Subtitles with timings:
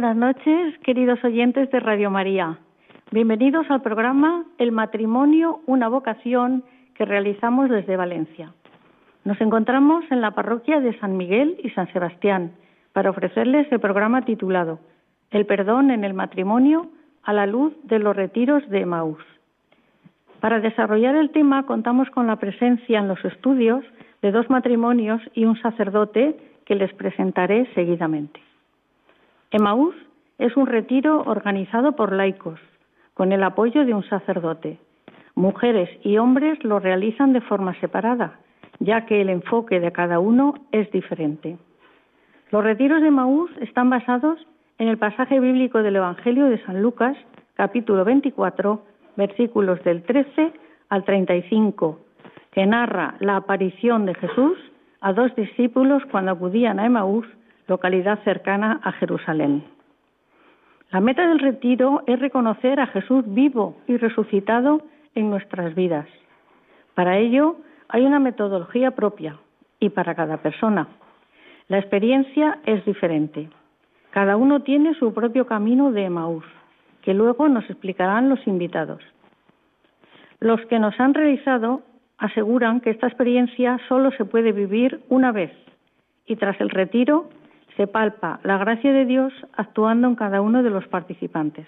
[0.00, 2.56] buenas noches, queridos oyentes de Radio María.
[3.10, 6.62] Bienvenidos al programa El matrimonio, una vocación
[6.94, 8.54] que realizamos desde Valencia.
[9.24, 12.52] Nos encontramos en la parroquia de San Miguel y San Sebastián
[12.92, 14.78] para ofrecerles el programa titulado
[15.32, 16.86] El perdón en el matrimonio
[17.24, 19.24] a la luz de los retiros de Emaús.
[20.38, 23.84] Para desarrollar el tema contamos con la presencia en los estudios
[24.22, 28.47] de dos matrimonios y un sacerdote que les presentaré seguidamente.
[29.50, 29.94] Emaús
[30.36, 32.60] es un retiro organizado por laicos,
[33.14, 34.78] con el apoyo de un sacerdote.
[35.34, 38.38] Mujeres y hombres lo realizan de forma separada,
[38.78, 41.56] ya que el enfoque de cada uno es diferente.
[42.50, 44.38] Los retiros de Emaús están basados
[44.76, 47.16] en el pasaje bíblico del Evangelio de San Lucas,
[47.54, 48.82] capítulo 24,
[49.16, 50.52] versículos del 13
[50.90, 51.98] al 35,
[52.52, 54.58] que narra la aparición de Jesús
[55.00, 57.26] a dos discípulos cuando acudían a Emaús
[57.68, 59.62] localidad cercana a Jerusalén.
[60.90, 64.82] La meta del retiro es reconocer a Jesús vivo y resucitado
[65.14, 66.06] en nuestras vidas.
[66.94, 67.56] Para ello
[67.88, 69.36] hay una metodología propia
[69.78, 70.88] y para cada persona.
[71.68, 73.50] La experiencia es diferente.
[74.10, 76.44] Cada uno tiene su propio camino de Emaús,
[77.02, 79.02] que luego nos explicarán los invitados.
[80.40, 81.82] Los que nos han realizado
[82.16, 85.52] aseguran que esta experiencia solo se puede vivir una vez
[86.26, 87.28] y tras el retiro
[87.78, 91.66] se palpa la gracia de Dios actuando en cada uno de los participantes.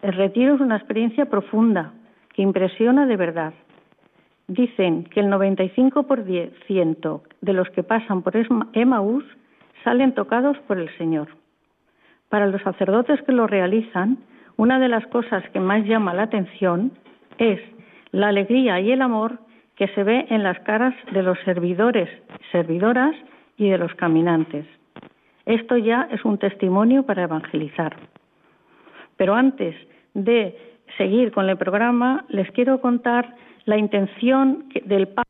[0.00, 1.92] El retiro es una experiencia profunda
[2.32, 3.52] que impresiona de verdad.
[4.46, 8.34] Dicen que el 95% de los que pasan por
[8.74, 9.24] Emaús
[9.82, 11.30] salen tocados por el Señor.
[12.28, 14.18] Para los sacerdotes que lo realizan,
[14.56, 16.92] una de las cosas que más llama la atención
[17.38, 17.60] es
[18.12, 19.40] la alegría y el amor
[19.74, 22.08] que se ve en las caras de los servidores,
[22.52, 23.16] servidoras
[23.56, 24.77] y de los caminantes.
[25.48, 27.96] Esto ya es un testimonio para evangelizar.
[29.16, 29.74] Pero antes
[30.12, 30.54] de
[30.98, 35.22] seguir con el programa, les quiero contar la intención del Papa.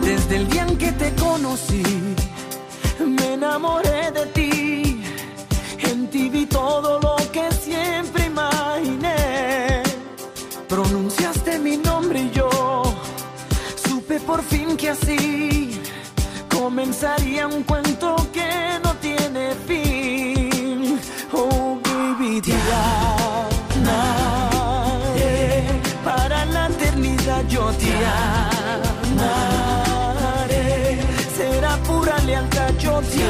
[0.00, 1.95] Desde el día en que te conocí,
[14.86, 15.82] que así
[16.48, 21.00] comenzaría un cuento que no tiene fin.
[21.32, 22.52] Oh, baby, te
[23.82, 24.20] amaré.
[26.04, 27.92] Para la eternidad yo te
[29.16, 30.54] amaré.
[31.36, 33.24] Será pura lealtad, yo te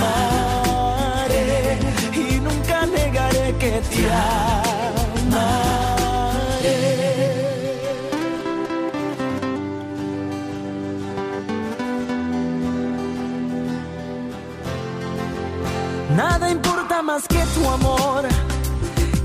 [0.00, 1.78] amaré.
[2.14, 4.71] Y nunca negaré que te amaré.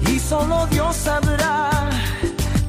[0.10, 1.90] Y solo Dios sabrá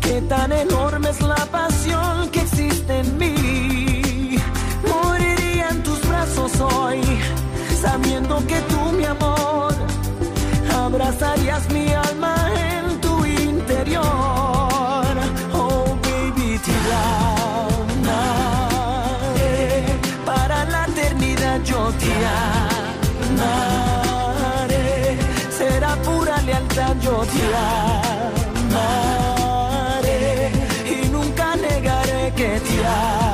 [0.00, 4.36] qué tan enorme es la pasión que existe en mí.
[4.88, 7.00] Moriría en tus brazos hoy,
[7.80, 9.72] sabiendo que tú, mi amor,
[10.74, 11.87] abrazarías mi
[27.08, 27.44] yo te
[28.74, 30.52] amaré.
[30.94, 33.27] Y nunca negaré que te amaré.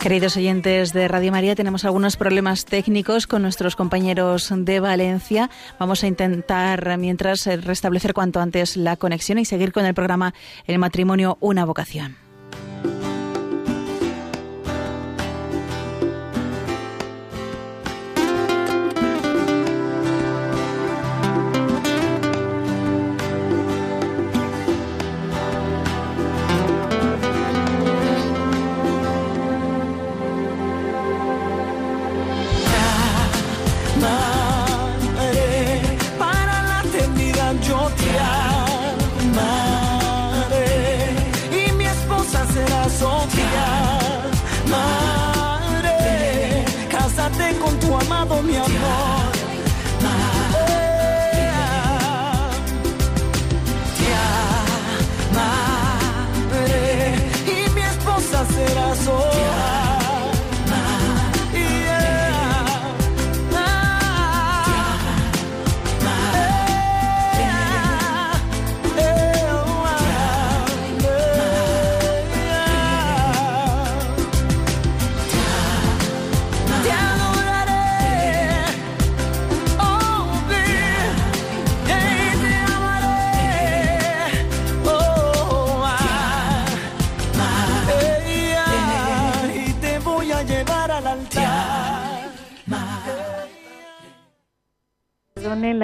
[0.00, 5.50] Queridos oyentes de Radio María, tenemos algunos problemas técnicos con nuestros compañeros de Valencia.
[5.80, 10.34] Vamos a intentar, mientras, restablecer cuanto antes la conexión y seguir con el programa
[10.66, 12.16] El matrimonio, una vocación.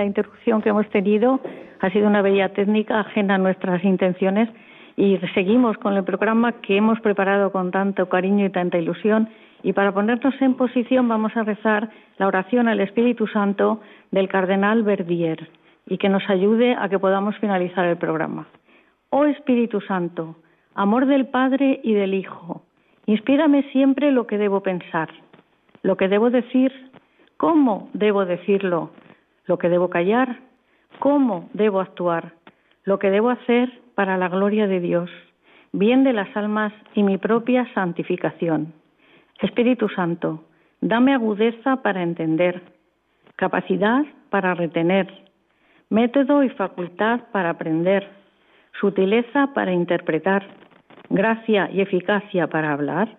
[0.05, 1.41] La interrupción que hemos tenido.
[1.81, 4.51] Ha sido una bella técnica ajena a nuestras intenciones
[4.97, 9.29] y seguimos con el programa que hemos preparado con tanto cariño y tanta ilusión.
[9.63, 13.81] Y para ponernos en posición vamos a rezar la oración al Espíritu Santo
[14.11, 15.49] del Cardenal Verdier
[15.87, 18.47] y que nos ayude a que podamos finalizar el programa.
[19.09, 20.37] Oh Espíritu Santo,
[20.75, 22.63] amor del Padre y del Hijo,
[23.07, 25.09] inspírame siempre lo que debo pensar,
[25.83, 26.73] lo que debo decir,
[27.39, 28.91] cómo debo decirlo,
[29.47, 30.39] lo que debo callar,
[30.99, 32.33] cómo debo actuar,
[32.85, 35.11] lo que debo hacer para la gloria de Dios,
[35.73, 38.73] bien de las almas y mi propia santificación.
[39.41, 40.45] Espíritu Santo,
[40.81, 42.63] dame agudeza para entender,
[43.37, 45.09] capacidad para retener,
[45.91, 48.09] método y facultad para aprender,
[48.81, 50.47] sutileza para interpretar,
[51.11, 53.17] gracia y eficacia para hablar.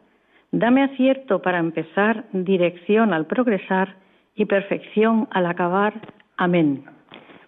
[0.51, 3.95] Dame acierto para empezar, dirección al progresar
[4.35, 5.93] y perfección al acabar.
[6.37, 6.83] Amén.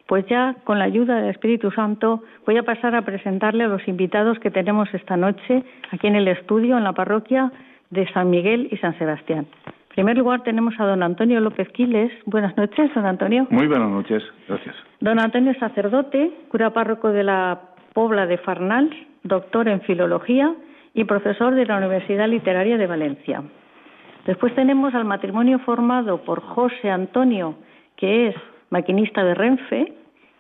[0.07, 3.85] Pues ya con la ayuda del Espíritu Santo voy a pasar a presentarle a los
[3.87, 7.51] invitados que tenemos esta noche aquí en el estudio, en la parroquia
[7.89, 9.47] de San Miguel y San Sebastián.
[9.65, 12.11] En primer lugar tenemos a don Antonio López Quiles.
[12.25, 13.47] Buenas noches, don Antonio.
[13.49, 14.75] Muy buenas noches, gracias.
[15.01, 17.59] Don Antonio es sacerdote, cura párroco de la
[17.93, 20.53] Pobla de Farnals, doctor en filología
[20.93, 23.41] y profesor de la Universidad Literaria de Valencia.
[24.27, 27.55] Después tenemos al matrimonio formado por José Antonio,
[27.95, 28.35] que es
[28.69, 29.93] maquinista de Renfe,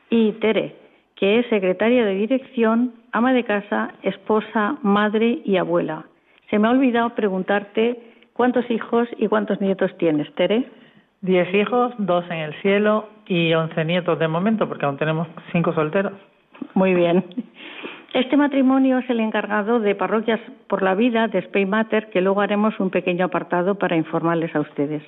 [0.09, 0.75] y Tere,
[1.15, 6.05] que es secretaria de dirección, ama de casa, esposa, madre y abuela.
[6.49, 7.97] Se me ha olvidado preguntarte
[8.33, 10.65] cuántos hijos y cuántos nietos tienes, Tere.
[11.21, 15.73] Diez hijos, dos en el cielo y once nietos de momento, porque aún tenemos cinco
[15.73, 16.13] solteros.
[16.73, 17.23] Muy bien.
[18.13, 22.41] Este matrimonio es el encargado de Parroquias por la Vida de Spain Matter, que luego
[22.41, 25.03] haremos un pequeño apartado para informarles a ustedes.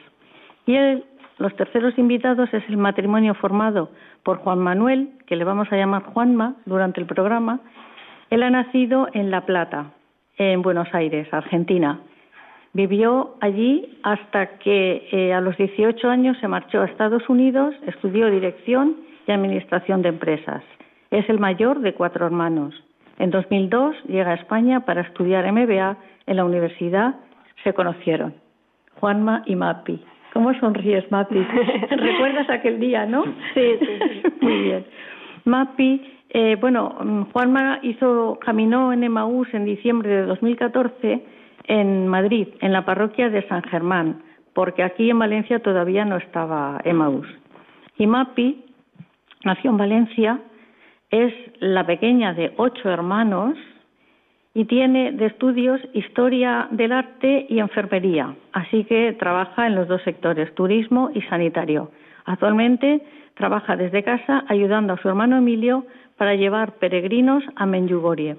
[0.66, 0.76] Y
[1.38, 3.90] los terceros invitados es el matrimonio formado
[4.24, 7.62] por Juan Manuel, que le vamos a llamar Juanma durante el programa.
[8.30, 9.92] Él ha nacido en La Plata,
[10.38, 12.02] en Buenos Aires, Argentina.
[12.74, 18.30] Vivió allí hasta que eh, a los 18 años se marchó a Estados Unidos, estudió
[18.30, 20.62] dirección y administración de empresas.
[21.10, 22.76] Es el mayor de cuatro hermanos.
[23.20, 27.16] En 2002 llega a España para estudiar MBA en la universidad.
[27.64, 28.34] Se conocieron,
[29.00, 30.02] Juanma y Mapi.
[30.34, 31.38] ¿Cómo sonríes, Mapi?
[31.90, 33.26] ¿Recuerdas aquel día, no?
[33.54, 34.86] Sí, sí, Muy bien.
[35.44, 41.26] Mapi, eh, bueno, Juanma hizo, caminó en Emaús en diciembre de 2014
[41.66, 44.24] en Madrid, en la parroquia de San Germán,
[44.54, 47.28] porque aquí en Valencia todavía no estaba Emaús.
[47.98, 48.64] Y Mapi
[49.44, 50.40] nació en Valencia
[51.12, 53.58] es la pequeña de ocho hermanos
[54.54, 60.02] y tiene de estudios historia del arte y enfermería, así que trabaja en los dos
[60.04, 61.92] sectores, turismo y sanitario.
[62.26, 63.02] Actualmente
[63.36, 65.86] trabaja desde casa ayudando a su hermano Emilio
[66.18, 68.36] para llevar peregrinos a Menjugorie.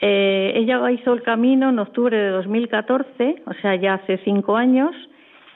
[0.00, 4.94] eh, ella hizo el camino en octubre de 2014, o sea, ya hace cinco años,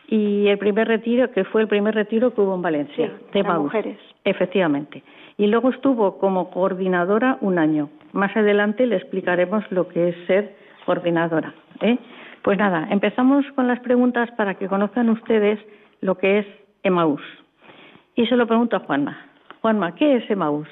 [0.09, 3.99] y el primer retiro, que fue el primer retiro que hubo en Valencia, de mujeres.
[4.25, 5.03] Efectivamente.
[5.39, 7.91] Y luego estuvo como coordinadora un año.
[8.13, 11.55] Más adelante le explicaremos lo que es ser coordinadora.
[11.81, 11.99] ¿eh?
[12.43, 15.59] Pues nada, empezamos con las preguntas para que conozcan ustedes
[16.01, 16.47] lo que es
[16.83, 17.21] Emaús.
[18.15, 19.27] Y se lo pregunto a Juanma.
[19.61, 20.69] Juanma, ¿qué es Emaús?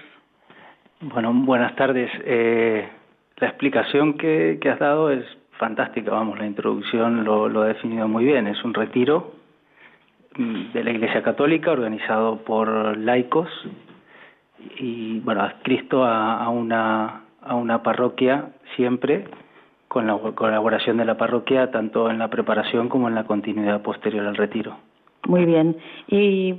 [1.00, 2.10] Bueno, buenas tardes.
[2.24, 2.88] Eh,
[3.36, 5.24] la explicación que, has dado es
[5.58, 8.46] fantástica, vamos, la introducción lo, ha definido muy bien.
[8.46, 9.34] Es un retiro
[10.38, 13.50] mm, de la Iglesia Católica organizado por laicos
[14.78, 19.24] y, bueno, adscrito a, a, una, a una parroquia siempre
[19.88, 24.26] con la colaboración de la parroquia tanto en la preparación como en la continuidad posterior
[24.26, 24.76] al retiro.
[25.26, 25.76] Muy bien.
[26.08, 26.54] ¿Y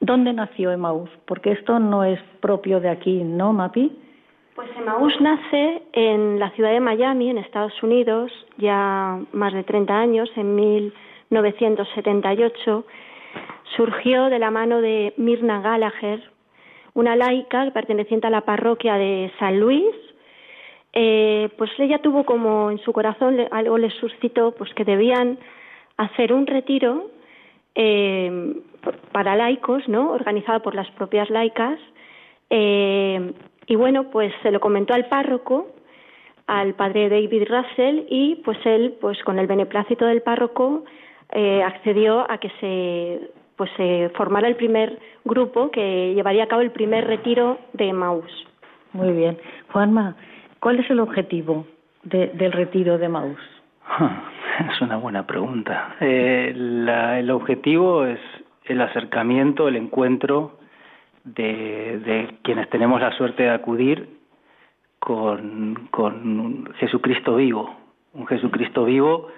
[0.00, 1.10] dónde nació Emaús?
[1.26, 3.92] Porque esto no es propio de aquí, ¿no, Mapi?
[4.54, 9.98] Pues Emaús nace en la ciudad de Miami, en Estados Unidos, ya más de 30
[9.98, 12.84] años, en 1978.
[13.76, 16.22] Surgió de la mano de Mirna Gallagher,
[16.98, 19.94] una laica perteneciente a la parroquia de San Luis.
[20.92, 25.38] Eh, pues ella tuvo como en su corazón algo le suscitó pues que debían
[25.96, 27.08] hacer un retiro
[27.76, 28.52] eh,
[29.12, 30.10] para laicos, ¿no?
[30.10, 31.78] Organizado por las propias laicas.
[32.50, 33.32] Eh,
[33.68, 35.68] y bueno, pues se lo comentó al párroco,
[36.48, 40.84] al padre David Russell, y pues él, pues con el beneplácito del párroco,
[41.30, 46.70] accedió a que se pues se formara el primer grupo que llevaría a cabo el
[46.70, 48.30] primer retiro de Maús.
[48.92, 49.36] Muy bien.
[49.72, 50.16] Juanma,
[50.60, 51.66] ¿cuál es el objetivo
[52.04, 53.40] del retiro de Maús?
[54.58, 55.94] Es una buena pregunta.
[56.00, 58.18] Eh, el objetivo es
[58.64, 60.58] el acercamiento, el encuentro
[61.22, 64.08] de, quienes tenemos la suerte de acudir
[64.98, 67.72] con, con Jesucristo vivo,
[68.14, 69.28] un Jesucristo vivo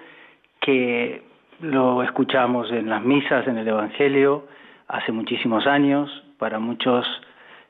[0.59, 1.21] que
[1.61, 4.45] lo escuchamos en las misas, en el Evangelio,
[4.87, 7.05] hace muchísimos años, para muchos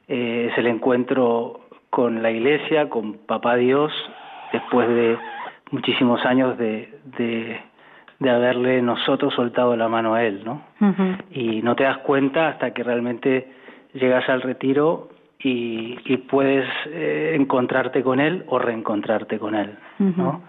[0.07, 3.91] eh, es el encuentro con la Iglesia, con Papá Dios,
[4.51, 5.17] después de
[5.71, 10.61] muchísimos años de, de, haberle nosotros soltado la mano a Él, ¿no?
[11.31, 13.51] Y no te das cuenta hasta que realmente
[13.93, 20.43] llegas al retiro y, y puedes eh, encontrarte con Él o reencontrarte con Él, ¿no?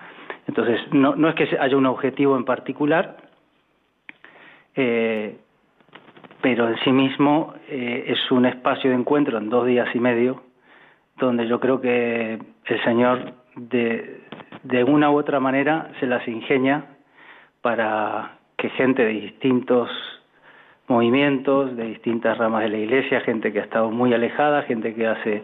[0.47, 3.17] Entonces, no, no es que haya un objetivo en particular,
[4.75, 5.37] eh,
[6.41, 10.43] pero en sí mismo eh, es un espacio de encuentro en dos días y medio,
[11.19, 14.21] donde yo creo que el Señor de,
[14.63, 16.87] de una u otra manera se las ingenia
[17.61, 19.91] para que gente de distintos
[20.89, 25.07] movimientos, de distintas ramas de la Iglesia, gente que ha estado muy alejada, gente que
[25.07, 25.43] hace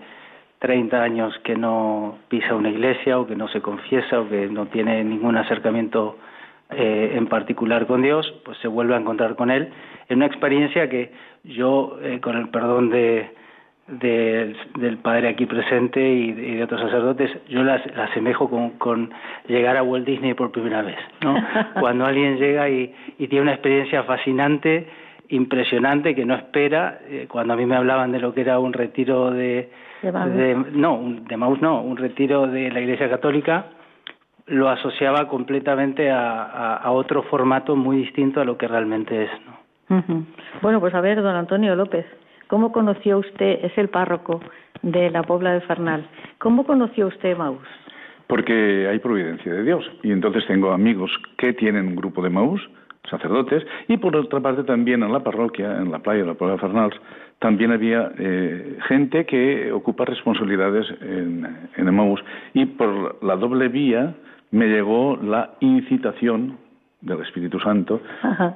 [0.58, 4.66] 30 años que no pisa una iglesia o que no se confiesa o que no
[4.66, 6.16] tiene ningún acercamiento
[6.71, 9.71] eh, en particular con Dios, pues se vuelve a encontrar con Él
[10.09, 11.13] en una experiencia que
[11.45, 13.31] yo, eh, con el perdón de,
[13.87, 19.11] del padre aquí presente y de, otros sacerdotes, yo la, asemejo con,
[19.47, 20.99] llegar a Walt Disney por primera vez.
[21.23, 21.37] ¿no?
[21.81, 24.89] Cuando alguien llega y, tiene una experiencia fascinante,
[25.31, 28.73] impresionante, que no espera, eh, cuando a mí me hablaban de lo que era un
[28.73, 29.71] retiro de...
[30.73, 33.67] no, de Maus no, un retiro de la Iglesia Católica,
[34.49, 39.31] lo asociaba completamente a, a, otro formato muy distinto a lo que realmente es.
[39.47, 40.05] ¿no?
[40.62, 42.07] Bueno, pues a ver, don Antonio López.
[42.47, 44.40] ¿Cómo conoció usted, es el párroco
[44.83, 46.07] de la Pobla de Fernal,
[46.38, 47.67] cómo conoció usted Maús?
[48.26, 49.85] Porque hay providencia de Dios.
[50.02, 52.61] Y entonces tengo amigos que tienen un grupo de Maús,
[53.11, 56.55] sacerdotes, y por otra parte también en la parroquia, en la playa de la Pobla
[56.55, 56.90] de Fernal,
[57.38, 62.23] también había eh, gente que ocupa responsabilidades en, en Maús.
[62.55, 64.14] Y por la doble vía
[64.50, 66.59] me llegó la incitación
[67.00, 68.00] del Espíritu Santo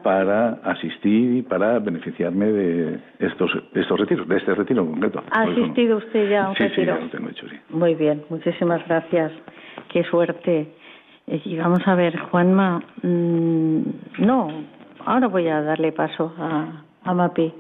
[0.03, 5.23] para asistir y para beneficiarme de estos estos retiros, de este retiro en concreto.
[5.31, 6.95] ¿Ha asistido usted ya a un retiro?
[6.95, 7.57] Sí, ya lo tengo hecho, sí.
[7.71, 9.33] Muy bien, muchísimas gracias.
[9.89, 10.73] Qué suerte.
[11.29, 13.81] Eh, y vamos a ver, Juanma, mm,
[14.19, 14.49] no,
[15.05, 17.53] ahora voy a darle paso a, a Mapi.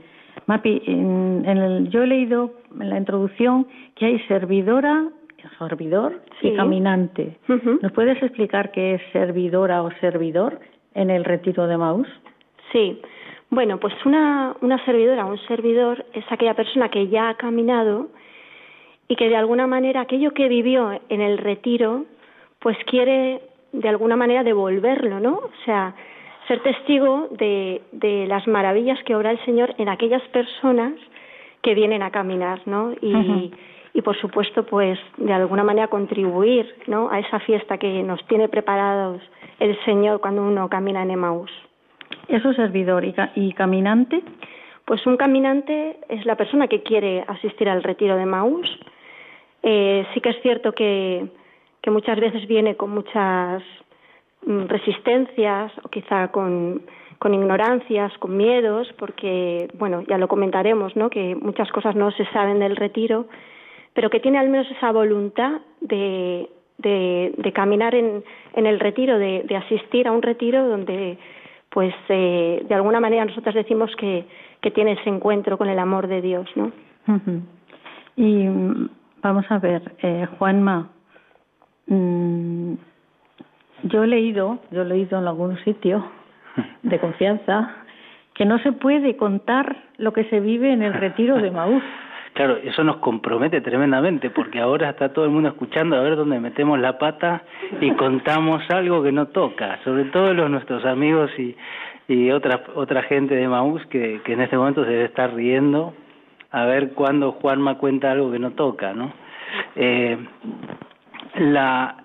[0.46, 5.04] Mapi, en, el, yo he leído en la introducción que hay servidora
[5.58, 7.38] servidor y caminante.
[7.48, 10.60] ¿Nos puedes explicar qué es servidora o servidor?
[10.94, 12.08] en el retiro de Maús?
[12.72, 13.00] Sí.
[13.50, 18.08] Bueno, pues una, una servidora, un servidor es aquella persona que ya ha caminado
[19.08, 22.06] y que de alguna manera aquello que vivió en el retiro,
[22.60, 25.34] pues quiere de alguna manera devolverlo, ¿no?
[25.34, 25.94] O sea,
[26.48, 30.94] ser testigo de, de las maravillas que obra el Señor en aquellas personas
[31.60, 32.92] que vienen a caminar, ¿no?
[33.00, 33.52] Y,
[33.94, 37.10] y por supuesto, pues de alguna manera contribuir, ¿no?
[37.10, 39.20] A esa fiesta que nos tiene preparados
[39.58, 41.50] el Señor cuando uno camina en Emaús.
[42.28, 44.22] ¿Eso servidor y, caminante?
[44.84, 48.68] Pues un caminante es la persona que quiere asistir al retiro de Maús.
[49.62, 51.26] Eh, sí que es cierto que,
[51.82, 53.62] que muchas veces viene con muchas
[54.46, 56.82] mm, resistencias o quizá con,
[57.18, 61.10] con ignorancias, con miedos, porque, bueno, ya lo comentaremos, ¿no?
[61.10, 63.26] Que muchas cosas no se saben del retiro,
[63.94, 68.22] pero que tiene al menos esa voluntad de, de, caminar en,
[68.54, 71.18] el retiro, de, asistir a un retiro donde,
[71.70, 74.24] pues, eh, de alguna manera nosotros decimos que,
[74.60, 76.72] que tiene ese encuentro con el amor de Dios, ¿no?
[78.16, 78.88] Y mm,
[79.22, 80.90] vamos a ver, eh, Juanma,
[81.86, 82.74] mm,
[83.84, 86.04] yo he leído, yo he leído en algún sitio
[86.82, 87.76] de confianza
[88.34, 91.82] que no se puede contar lo que se vive en el retiro de Maús.
[92.34, 96.40] Claro, eso nos compromete tremendamente porque ahora está todo el mundo escuchando a ver dónde
[96.40, 97.42] metemos la pata
[97.80, 101.54] y contamos algo que no toca, sobre todo los nuestros amigos y,
[102.08, 105.92] y otra otra gente de Maús que, que en este momento se debe estar riendo
[106.50, 109.12] a ver cuándo Juanma cuenta algo que no toca, ¿no?
[109.76, 110.16] Eh,
[111.36, 111.96] la,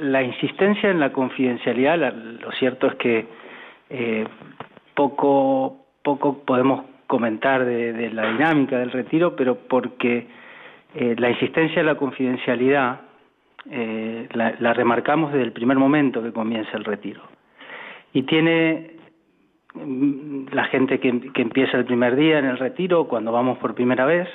[0.00, 3.26] la insistencia en la confidencialidad, lo cierto es que
[3.90, 4.26] eh,
[4.94, 10.26] poco poco podemos comentar de, la dinámica del retiro, pero porque
[10.94, 13.02] eh, la insistencia en la confidencialidad
[13.70, 17.20] eh, la, remarcamos desde el primer momento que comienza el retiro.
[18.14, 18.92] Y tiene
[19.74, 23.74] mm, la gente que, que empieza el primer día en el retiro, cuando vamos por
[23.74, 24.26] primera vez,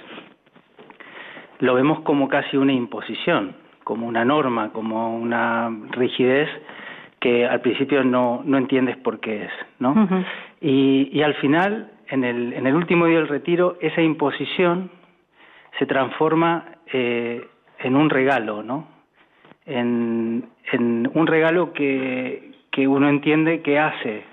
[1.57, 6.48] lo vemos como casi una imposición, como una norma, como una rigidez
[7.19, 9.96] que al principio no, no entiendes por qué es, ¿no?
[10.62, 14.90] y, y al final en el, en el último día del retiro, esa imposición
[15.78, 17.46] se transforma eh,
[17.80, 18.88] en un regalo, ¿no?
[19.66, 24.24] En, en un regalo que, que uno entiende que hace,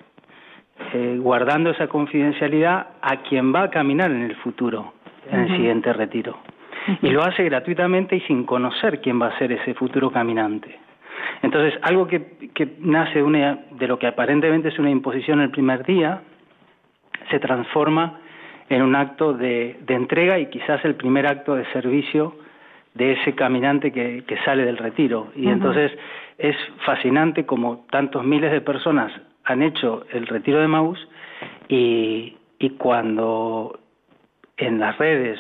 [0.92, 4.94] eh, guardando esa confidencialidad a quien va a caminar en el futuro,
[5.30, 6.38] en el siguiente retiro.
[7.02, 10.78] Y lo hace gratuitamente y sin conocer quién va a ser ese futuro caminante.
[11.42, 15.50] Entonces, algo que, que nace de, una, de lo que aparentemente es una imposición el
[15.50, 16.22] primer día,
[17.30, 18.20] se transforma
[18.68, 22.36] en un acto de, entrega y quizás el primer acto de servicio
[22.94, 25.32] de ese caminante que, sale del retiro.
[25.36, 25.92] Y entonces
[26.38, 29.12] es fascinante como tantos miles de personas
[29.44, 30.98] han hecho el retiro de Maús
[31.68, 33.78] y, y cuando
[34.56, 35.38] en las redes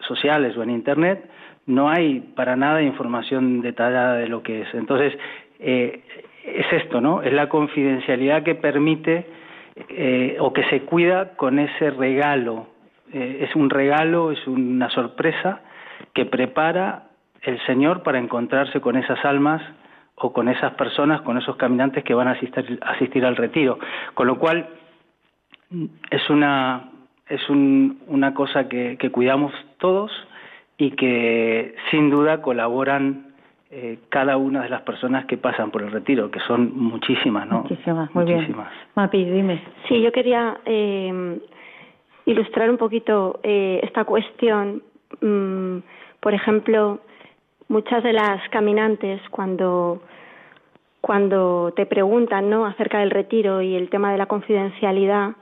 [0.00, 1.28] sociales o en Internet
[1.66, 4.74] no hay para nada información detallada de lo que es.
[4.74, 5.16] Entonces,
[5.60, 6.02] eh,
[6.44, 7.22] es esto, ¿no?
[7.22, 9.26] Es la confidencialidad que permite
[9.76, 12.66] eh, o que se cuida con ese regalo.
[13.12, 15.60] Eh, es un regalo, es una sorpresa
[16.14, 17.04] que prepara
[17.42, 19.62] el Señor para encontrarse con esas almas
[20.14, 23.78] o con esas personas, con esos caminantes que van a asistir, asistir al retiro.
[24.14, 24.68] Con lo cual,
[26.10, 26.90] es una,
[27.28, 30.12] es una cosa que cuidamos todos
[30.76, 33.31] y que sin duda colaboran
[33.74, 37.62] eh, cada una de las personas que pasan por el retiro, que son muchísimas, ¿no?
[37.62, 38.68] Muchísimas, muy muchísimas.
[38.68, 38.88] bien.
[38.94, 39.62] Mapi, dime.
[39.88, 41.40] Sí, yo quería eh,
[42.26, 44.82] ilustrar un poquito eh, esta cuestión.
[45.22, 45.78] Mm,
[46.20, 47.00] por ejemplo,
[47.68, 50.02] muchas de las caminantes cuando
[51.00, 52.66] cuando te preguntan ¿no?
[52.66, 55.32] acerca del retiro y el tema de la confidencialidad,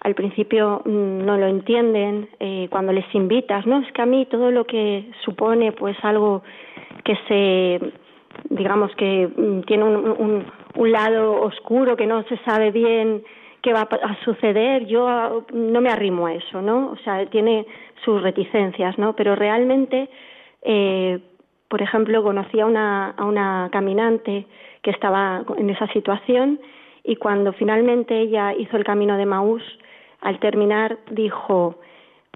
[0.00, 4.26] al principio mm, no lo entienden eh, cuando les invitas, no es que a mí
[4.26, 6.42] todo lo que supone pues algo
[7.04, 7.92] que se
[8.48, 13.22] digamos que mm, tiene un, un, lado oscuro que no se sabe bien
[13.62, 16.92] qué va a suceder, yo ah, no me arrimo a eso, ¿no?
[16.92, 17.66] O sea, tiene
[18.04, 19.14] sus reticencias, ¿no?
[19.14, 20.08] Pero realmente,
[20.62, 21.18] eh,
[21.68, 24.46] por ejemplo, conocí a una, a una caminante
[24.82, 26.58] que estaba en esa situación
[27.04, 29.62] y cuando finalmente ella hizo el camino de Maús,
[30.22, 31.80] al terminar dijo,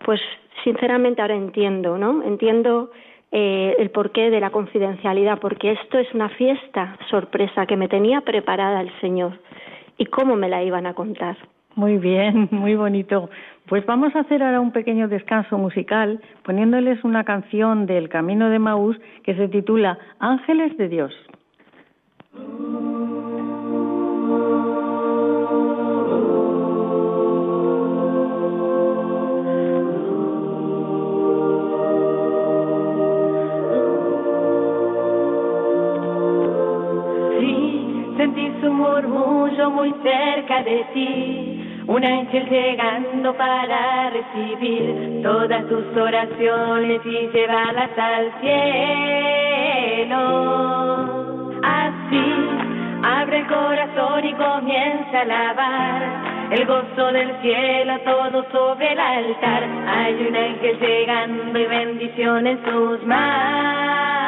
[0.04, 0.20] pues
[0.62, 2.22] sinceramente ahora entiendo, ¿no?
[2.22, 2.90] Entiendo
[3.36, 8.20] eh, el porqué de la confidencialidad, porque esto es una fiesta sorpresa que me tenía
[8.20, 9.40] preparada el Señor
[9.98, 11.36] y cómo me la iban a contar.
[11.74, 13.30] Muy bien, muy bonito.
[13.66, 18.60] Pues vamos a hacer ahora un pequeño descanso musical poniéndoles una canción del Camino de
[18.60, 21.12] Maús que se titula Ángeles de Dios.
[39.70, 48.32] Muy cerca de ti, un ángel llegando para recibir todas tus oraciones y llevarlas al
[48.40, 50.14] cielo.
[51.62, 52.24] Así,
[53.02, 56.02] abre el corazón y comienza a alabar
[56.50, 59.64] el gozo del cielo todo sobre el altar.
[59.86, 64.23] Hay un ángel llegando y bendición en sus manos.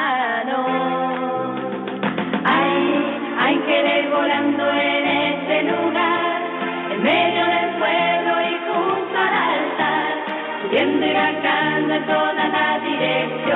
[3.47, 6.43] Ángeles volando en este lugar,
[6.91, 10.15] en medio del pueblo y junto al altar,
[10.63, 13.47] subiendo y bajando en todas las direcciones.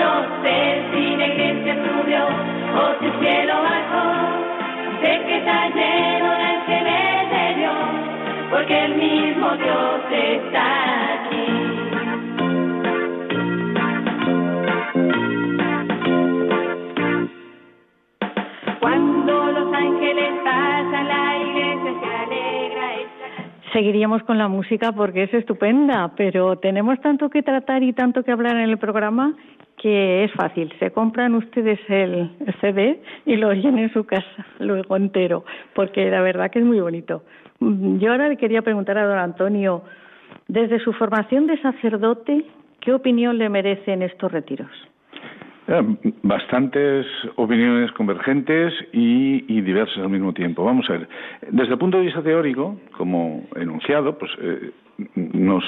[0.00, 0.12] No
[0.42, 4.06] sé si la iglesia subió o si el cielo bajó,
[5.02, 7.88] sé que está lleno de ángeles de Dios,
[8.50, 10.89] porque el mismo Dios está
[23.72, 28.32] Seguiríamos con la música porque es estupenda, pero tenemos tanto que tratar y tanto que
[28.32, 29.36] hablar en el programa
[29.76, 30.72] que es fácil.
[30.78, 32.30] Se compran ustedes el,
[32.60, 36.80] CD y lo oyen en su casa luego entero, porque la verdad que es muy
[36.80, 37.22] bonito.
[37.60, 39.82] Mm, Yo ahora le quería preguntar a don Antonio,
[40.48, 42.44] desde su formación de sacerdote,
[42.80, 44.70] ¿qué opinión le merecen estos retiros?
[45.70, 47.06] Eh, Bastantes
[47.36, 50.64] opiniones convergentes y, y diversas al mismo tiempo.
[50.64, 51.08] Vamos a ver,
[51.48, 54.72] desde el punto de vista teórico, como enunciado, pues eh,
[55.14, 55.62] nos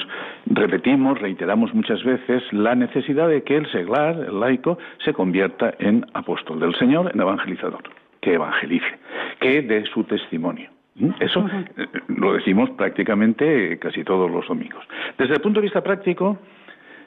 [0.47, 6.05] repetimos, reiteramos muchas veces la necesidad de que el seglar, el laico, se convierta en
[6.13, 7.83] apóstol del Señor, en evangelizador,
[8.19, 8.99] que evangelice,
[9.39, 10.69] que dé su testimonio.
[10.95, 11.11] ¿Mm?
[11.21, 14.85] Eso eh, lo decimos prácticamente casi todos los domingos.
[15.17, 16.37] Desde el punto de vista práctico,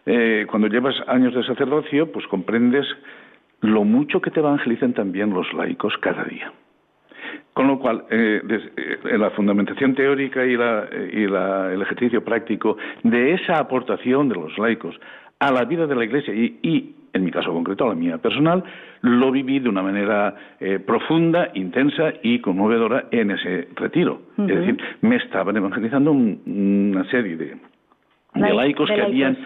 [0.06, 2.86] eh, cuando llevas años de sacerdocio, pues comprendes
[3.60, 6.52] lo mucho que te evangelizan también los laicos cada día.
[7.52, 12.22] Con lo cual, eh, des- eh, la fundamentación teórica y, la- y la- el ejercicio
[12.22, 14.94] práctico de esa aportación de los laicos
[15.40, 18.18] a la vida de la Iglesia y, y, en mi caso concreto, a la mía
[18.18, 18.62] personal,
[19.00, 24.20] lo viví de una manera eh, profunda, intensa y conmovedora en ese retiro.
[24.36, 27.56] Es decir, me estaban evangelizando un- una serie de, de
[28.34, 29.36] Lai- laicos de que habían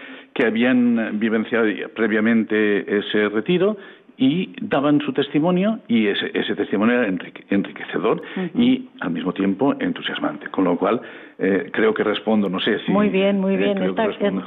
[0.41, 3.77] que habían eh, vivenciado previamente ese retiro
[4.17, 8.21] y daban su testimonio y ese, ese testimonio era enrique- enriquecedor
[8.55, 10.47] y al mismo tiempo entusiasmante.
[10.49, 11.01] Con lo cual
[11.39, 12.91] eh, creo que respondo, no sé si...
[12.91, 13.77] muy bien, muy eh, bien,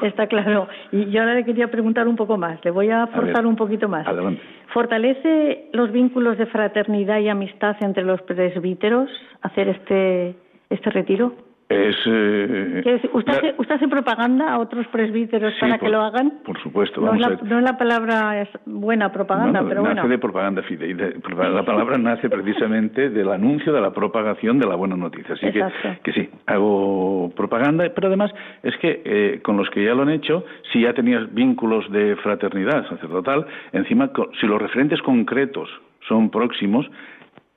[0.01, 0.69] que está, claro.
[0.93, 3.57] Y yo ahora le quería preguntar un poco más, le voy a forzar ver, un
[3.57, 4.07] poquito más.
[4.07, 4.41] adelante.
[4.73, 9.11] ¿Fortalece los vínculos de fraternidad y amistad entre los presbíteros
[9.43, 10.37] hacer este,
[10.71, 11.35] este retiro?
[11.67, 15.93] Es, eh, ¿usted, la- hace, ¿Usted hace propaganda a otros presbíteros Sí, para por- que
[15.93, 16.33] lo hagan?
[16.45, 19.83] Por supuesto, No es, vamos la, no es la palabra es buena propaganda, Bueno, pero
[19.83, 20.09] nace bueno.
[20.11, 20.93] de propaganda fidei.
[20.93, 21.15] de-
[21.53, 25.35] la palabra nace precisamente del anuncio de la propagación de la buena noticia.
[25.35, 26.03] Así que, Exacto.
[26.03, 28.31] que sí, hago propaganda, pero además
[28.63, 32.15] es que eh, con los que ya lo han hecho, si ya tenías vínculos de
[32.17, 35.71] fraternidad sacerdotal, encima, si los referentes concretos
[36.09, 36.87] son próximos,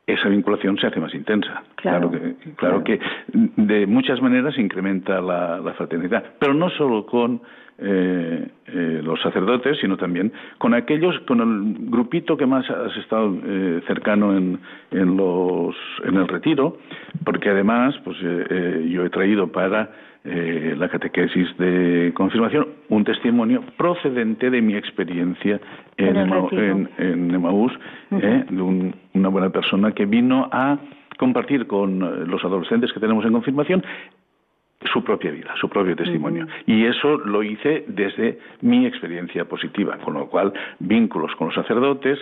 [0.08, 1.64] esa vinculación se hace más intensa.
[1.76, 3.00] Claro, que, claro, que
[3.34, 7.42] de muchas maneras incrementa la, la fraternidad, pero no solo con
[7.80, 13.38] eh, eh, los sacerdotes, sino también con aquellos, con el grupito que más has estado
[13.46, 14.60] eh, cercano en,
[14.92, 16.78] en, los, en el retiro,
[17.24, 19.92] porque además pues eh, eh, yo he traído para
[20.26, 25.60] eh, la catequesis de confirmación un testimonio procedente de mi experiencia
[25.98, 26.36] en, Ema-
[26.72, 27.72] en- en Emaús,
[28.12, 30.78] eh, de un- una buena persona que vino a
[31.18, 33.84] compartir con los adolescentes que tenemos en confirmación
[34.94, 36.48] su propia vida, su propio testimonio.
[36.66, 42.20] Y eso lo hice desde mi experiencia positiva, con lo cual vínculos con los sacerdotes,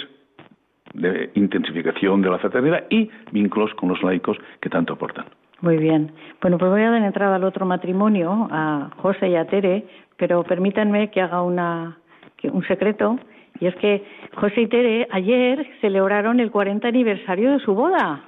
[0.93, 5.25] de intensificación de la fraternidad y vínculos con los laicos que tanto aportan.
[5.61, 6.11] Muy bien.
[6.41, 10.43] Bueno, pues voy a dar entrada al otro matrimonio, a José y a Tere, pero
[10.43, 11.97] permítanme que haga una,
[12.37, 13.19] que- un secreto.
[13.59, 14.03] Y es que
[14.35, 18.21] José y Tere ayer celebraron el 40 aniversario de su boda.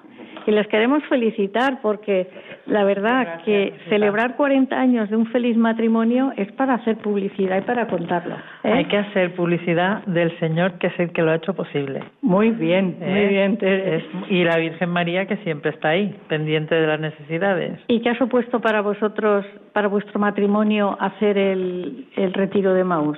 [0.46, 2.28] Y les queremos felicitar porque
[2.68, 7.58] la verdad Gracias, que celebrar 40 años de un feliz matrimonio es para hacer publicidad
[7.58, 8.36] y para contarlo.
[8.64, 8.72] ¿eh?
[8.72, 12.02] Hay que hacer publicidad del Señor, que es el que lo ha hecho posible.
[12.22, 13.28] Muy bien, muy ¿eh?
[13.28, 13.98] bien, Tere.
[13.98, 17.80] Es- y la Virgen María, que siempre está ahí, pendiente de las necesidades.
[17.88, 23.18] ¿Y qué ha supuesto para vosotros, para vuestro matrimonio, hacer el, el retiro de Maús?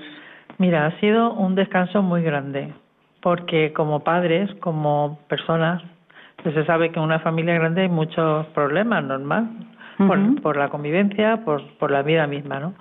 [0.58, 2.74] Mira, ha sido un descanso muy grande,
[3.22, 5.82] porque como padres, como personas,
[6.44, 9.50] pues se sabe que en una familia grande hay muchos problemas, normal,
[10.42, 12.74] por la convivencia, por, por la vida misma, ¿no?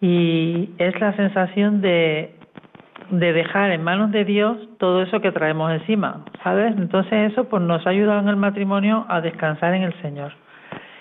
[0.00, 2.34] Y es la sensación de,
[3.10, 6.74] de dejar en manos de Dios todo eso que traemos encima, ¿sabes?
[6.76, 10.32] Entonces eso pues nos ha ayudado en el matrimonio a descansar en el Señor.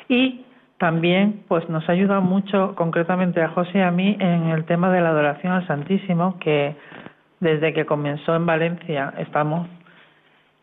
[0.09, 0.45] Y
[0.77, 4.91] también pues nos ha ayudado mucho concretamente a José y a mí en el tema
[4.91, 6.75] de la adoración al Santísimo, que
[7.39, 9.67] desde que comenzó en Valencia estamos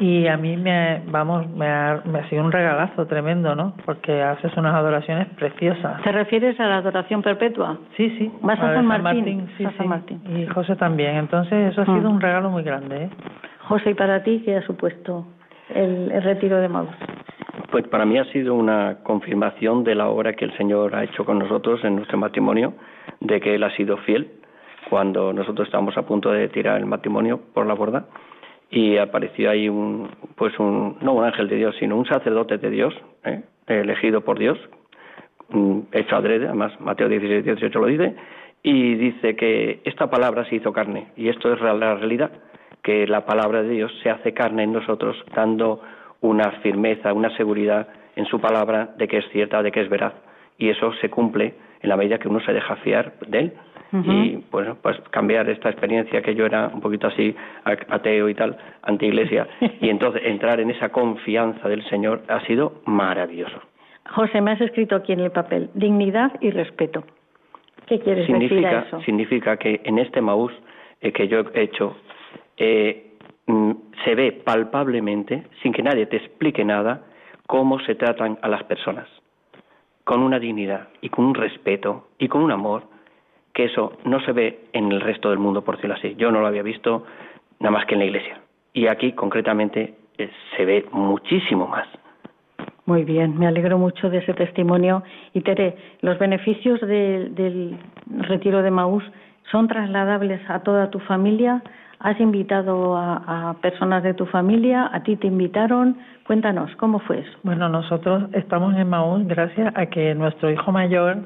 [0.01, 3.75] Y a mí me, vamos, me ha, me ha sido un regalazo tremendo, ¿no?
[3.85, 6.01] Porque haces unas adoraciones preciosas.
[6.03, 7.79] ¿Te refieres a la adoración perpetua?
[7.97, 8.31] Sí, sí.
[8.43, 9.49] ¿Vas a San Martín?
[9.59, 9.89] sí, A San sí.
[9.89, 10.23] Martín.
[10.37, 11.17] Y José también.
[11.17, 11.97] Entonces eso ha Ah.
[11.99, 13.11] sido un regalo muy grande, ¿eh?
[13.67, 15.27] José, ¿y para ti qué ha supuesto
[15.75, 16.91] el, el retiro de Maús?
[17.73, 21.25] Pues para mí ha sido una confirmación de la obra que el Señor ha hecho
[21.25, 22.75] con nosotros en nuestro matrimonio,
[23.21, 24.31] de que Él ha sido fiel
[24.89, 28.05] cuando nosotros estábamos a punto de tirar el matrimonio por la borda
[28.71, 32.71] y apareció ahí un, pues un, no un ángel de Dios, sino un sacerdote de
[32.71, 33.43] Dios, ¿eh?
[33.67, 34.59] elegido por Dios,
[35.51, 38.15] mm, hecho adrede, además Mateo 16, 18 lo dice,
[38.63, 42.31] y dice que esta palabra se hizo carne, y esto es la realidad,
[42.83, 45.81] que la palabra de Dios se hace carne en nosotros, dando
[46.21, 50.15] una firmeza, una seguridad en su palabra de que es cierta, de que es veraz,
[50.59, 53.53] y eso se cumple en la medida que uno se deja fiar de él.
[53.91, 58.57] Y bueno, pues cambiar esta experiencia que yo era un poquito así ateo y tal,
[58.83, 59.49] anti-iglesia,
[59.81, 63.59] y entonces entrar en esa confianza del Señor ha sido maravilloso.
[64.11, 67.05] José, me has escrito aquí en el papel, dignidad y respeto.
[67.87, 69.01] ¿Qué quieres decir a significa, eso?
[69.01, 70.53] significa que en este Maús
[71.01, 71.97] eh, que yo he hecho,
[72.57, 73.13] eh,
[73.47, 73.73] mm,
[74.05, 77.03] se ve palpablemente, sin que nadie te explique nada,
[77.47, 79.09] cómo se tratan a las personas,
[80.05, 82.83] con una dignidad y con un respeto y con un amor,
[83.59, 86.15] que eso no se ve en el resto del mundo, por decirlo así.
[86.17, 87.05] Yo no lo había visto
[87.59, 88.39] nada más que en la iglesia.
[88.73, 91.89] Y aquí, concretamente, eh, se ve muchísimo más.
[92.87, 95.03] Muy bien, me alegro mucho de ese testimonio.
[95.35, 97.77] Y Tere, ¿los beneficios de- del
[98.29, 99.03] retiro de Maús
[99.51, 101.61] son trasladables a toda tu familia?
[101.99, 104.89] ¿Has invitado a, a personas de tu familia?
[104.93, 105.97] ¿A ti te invitaron?
[106.29, 107.33] Cuéntanos, ¿cómo fue eso?
[107.43, 111.17] Bueno, nosotros estamos en Maús gracias a que nuestro hijo mayor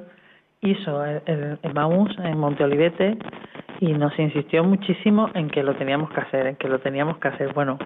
[0.63, 3.19] hizo el, el, Maús en Monte Olivete
[3.81, 7.29] y nos insistió muchísimo en que lo teníamos que hacer, en que lo teníamos que
[7.29, 7.53] hacer.
[7.53, 7.79] Bueno,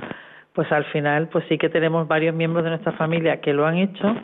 [0.53, 3.77] pues al final, pues sí que tenemos varios miembros de nuestra familia que lo han
[3.77, 4.15] hecho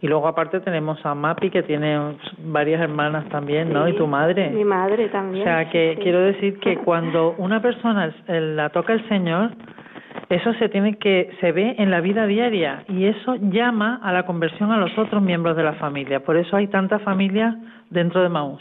[0.00, 1.98] y luego aparte tenemos a Mapi que tiene
[2.38, 3.86] varias hermanas también, ¿no?
[3.86, 4.50] Sí, Y tu madre.
[4.50, 5.42] Mi madre también.
[5.42, 9.52] O sea, que sí, quiero decir que cuando una persona la toca el Señor,
[10.28, 14.26] eso se tiene que se ve en la vida diaria y eso llama a la
[14.26, 16.18] conversión a los otros miembros de la familia.
[16.20, 17.54] Por eso hay tantas familias
[17.90, 18.60] dentro de Maús.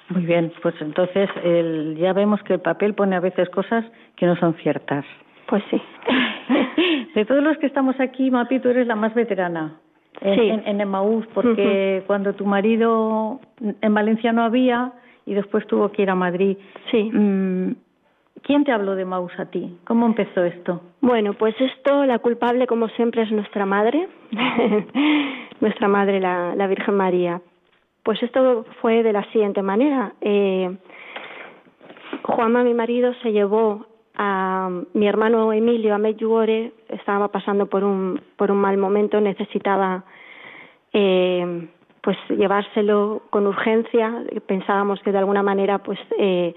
[0.09, 3.85] Muy bien, pues entonces el- ya vemos que el papel pone a veces cosas
[4.17, 5.05] que no son ciertas.
[5.47, 5.81] Pues sí.
[7.15, 9.77] De todos los que estamos aquí, Mapi, tú eres la más veterana
[10.21, 10.49] en, Sí.
[10.49, 13.39] en, en Emaús, porque cuando tu marido
[13.81, 14.91] en Valencia no había
[15.25, 16.57] y después tuvo que ir a Madrid.
[16.91, 17.09] Sí.
[17.13, 17.75] mm,
[18.41, 19.77] ¿Quién te habló de Emaús a ti?
[19.85, 20.81] ¿Cómo empezó esto?
[20.99, 24.07] Bueno, pues esto, la culpable, como siempre, es nuestra madre,
[25.61, 27.41] nuestra madre, la, la Virgen María.
[28.03, 30.11] Pues esto fue de la siguiente manera.
[30.19, 30.75] Eh,
[32.23, 38.21] Juanma, mi marido, se llevó a mi hermano Emilio a Medjugorje, estaba pasando por un,
[38.37, 40.03] por un mal momento, necesitaba
[40.93, 41.67] eh,
[42.01, 44.23] pues llevárselo con urgencia.
[44.45, 46.53] Pensábamos que de alguna manera pues eh,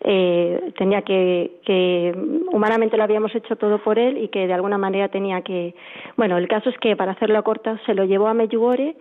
[0.00, 2.14] eh, tenía que, que
[2.52, 5.74] humanamente lo habíamos hecho todo por él y que de alguna manera tenía que
[6.16, 8.96] bueno el caso es que para hacerlo corta se lo llevó a Medjugorje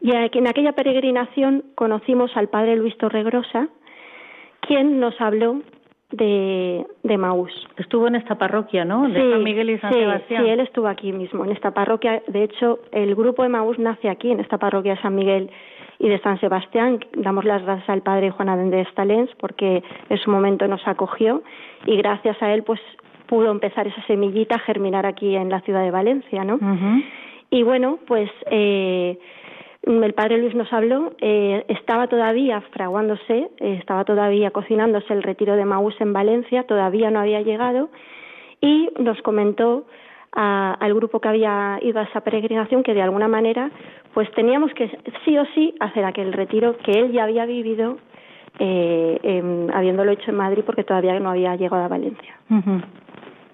[0.00, 3.68] y en aquella peregrinación conocimos al padre Luis Torregrosa
[4.60, 5.60] quien nos habló
[6.10, 7.52] de, de Maús.
[7.76, 9.08] Estuvo en esta parroquia, ¿no?
[9.08, 10.44] De San Miguel y San sí, Sebastián.
[10.44, 12.22] Sí, él estuvo aquí mismo, en esta parroquia.
[12.28, 15.50] De hecho, el grupo de Maús nace aquí, en esta parroquia de San Miguel
[15.98, 17.00] y de San Sebastián.
[17.14, 21.42] Damos las gracias al padre Juan Adén Estalens porque en su momento nos acogió
[21.86, 22.80] y gracias a él pues
[23.26, 26.58] pudo empezar esa semillita a germinar aquí en la ciudad de Valencia, ¿no?
[27.50, 29.18] Y bueno, pues eh,
[29.88, 35.56] el padre Luis nos habló, eh, estaba todavía fraguándose, eh, estaba todavía cocinándose el retiro
[35.56, 37.88] de Maús en Valencia, todavía no había llegado,
[38.60, 39.86] y nos comentó
[40.32, 43.70] a- al grupo que había ido a esa peregrinación que de alguna manera
[44.12, 44.90] pues teníamos que
[45.24, 47.96] sí o sí hacer aquel retiro que él ya había vivido
[48.58, 52.34] eh, habiéndolo hecho en Madrid porque todavía no había llegado a Valencia.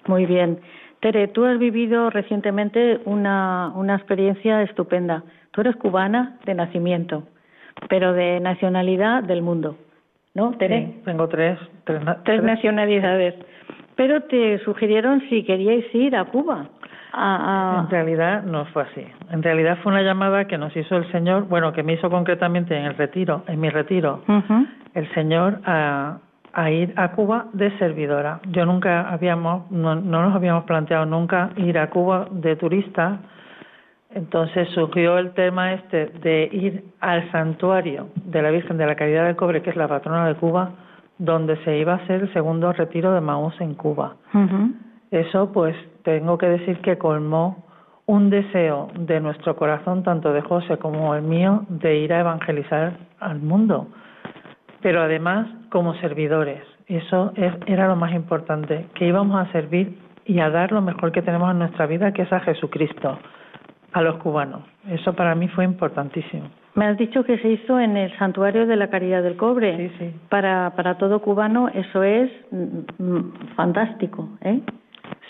[0.07, 0.59] Muy bien.
[0.99, 5.23] Tere, tú has vivido recientemente una, una experiencia estupenda.
[5.55, 7.23] Tú eres cubana de nacimiento,
[7.87, 9.77] pero de nacionalidad del mundo,
[10.33, 10.85] ¿no, Tere?
[10.87, 13.35] Sí, tengo tres, tres, na- Tres nacionalidades.
[13.95, 16.65] Pero te sugirieron si queríais ir a Cuba.
[17.13, 19.05] A, a- En realidad no fue así.
[19.31, 22.77] En realidad fue una llamada que nos hizo el Señor, bueno, que me hizo concretamente
[22.77, 24.23] en el retiro, en mi retiro,
[24.93, 26.17] el Señor a,
[26.51, 28.41] a ir a Cuba de servidora.
[28.49, 33.19] Yo nunca habíamos, no, no nos habíamos planteado nunca ir a Cuba de turista.
[34.15, 39.25] Entonces surgió el tema este de ir al santuario de la Virgen de la Caridad
[39.25, 40.71] del Cobre, que es la patrona de Cuba,
[41.17, 44.15] donde se iba a hacer el segundo retiro de Maús en Cuba.
[45.11, 47.65] Eso, pues, tengo que decir que colmó
[48.05, 52.93] un deseo de nuestro corazón, tanto de José como el mío, de ir a evangelizar
[53.19, 53.87] al mundo.
[54.81, 56.61] Pero además, como servidores.
[56.87, 61.11] Eso es- era lo más importante, que íbamos a servir y a dar lo mejor
[61.11, 63.17] que tenemos en nuestra vida, que es a Jesucristo,
[63.95, 64.61] a los cubanos.
[64.89, 66.43] Eso para mí fue importantísimo.
[66.75, 69.77] Me has dicho que se hizo en el Santuario de la Caridad del Cobre.
[69.77, 70.15] Sí, sí.
[70.27, 74.59] Para, para todo cubano eso es mm, mm, fantástico, ¿eh?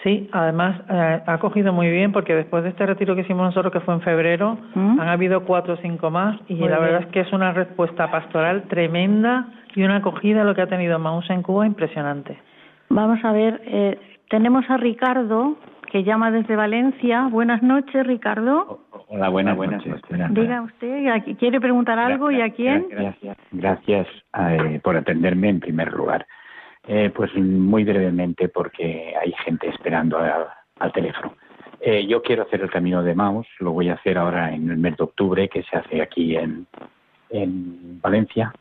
[0.02, 3.72] Sí, además eh, ha cogido muy bien porque después de este retiro que hicimos nosotros,
[3.72, 5.00] que fue en febrero, ¿Mm?
[5.00, 7.10] han habido cuatro o cinco más y Muy la verdad bien.
[7.10, 10.98] es que es una respuesta pastoral tremenda y una acogida a lo que ha tenido
[10.98, 12.36] Maús en Cuba impresionante.
[12.90, 14.00] Vamos a ver, eh,
[14.30, 15.56] tenemos a Ricardo
[15.96, 17.30] que llama desde Valencia.
[17.32, 18.82] Buenas noches, Ricardo.
[19.08, 20.02] Hola, buenas, buenas noches.
[20.42, 22.88] Diga usted, ¿a qui- ¿quiere preguntar algo y a quién?
[22.90, 26.28] Gracias, gracias eh, por atenderme en primer lugar.
[26.86, 31.32] Eh, pues muy brevemente, porque hay gente esperando a- al teléfono.
[31.80, 34.76] Eh, yo quiero hacer el camino de Maus, lo voy a hacer ahora en el
[34.78, 36.68] mes de octubre, que se hace aquí en,
[37.30, 38.52] en Valencia.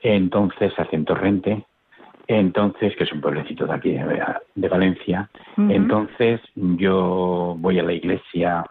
[0.00, 1.64] Entonces, hace en Torrente.
[2.28, 4.22] Entonces, que es un pueblecito de aquí de,
[4.54, 5.28] de Valencia.
[5.56, 8.64] Entonces, yo voy a la iglesia,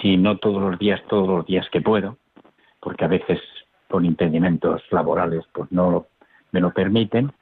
[0.00, 2.16] si no todos los días, todos los días que puedo,
[2.80, 3.40] porque a veces
[3.88, 6.06] por impedimentos laborales pues no lo-
[6.52, 7.32] me lo permiten.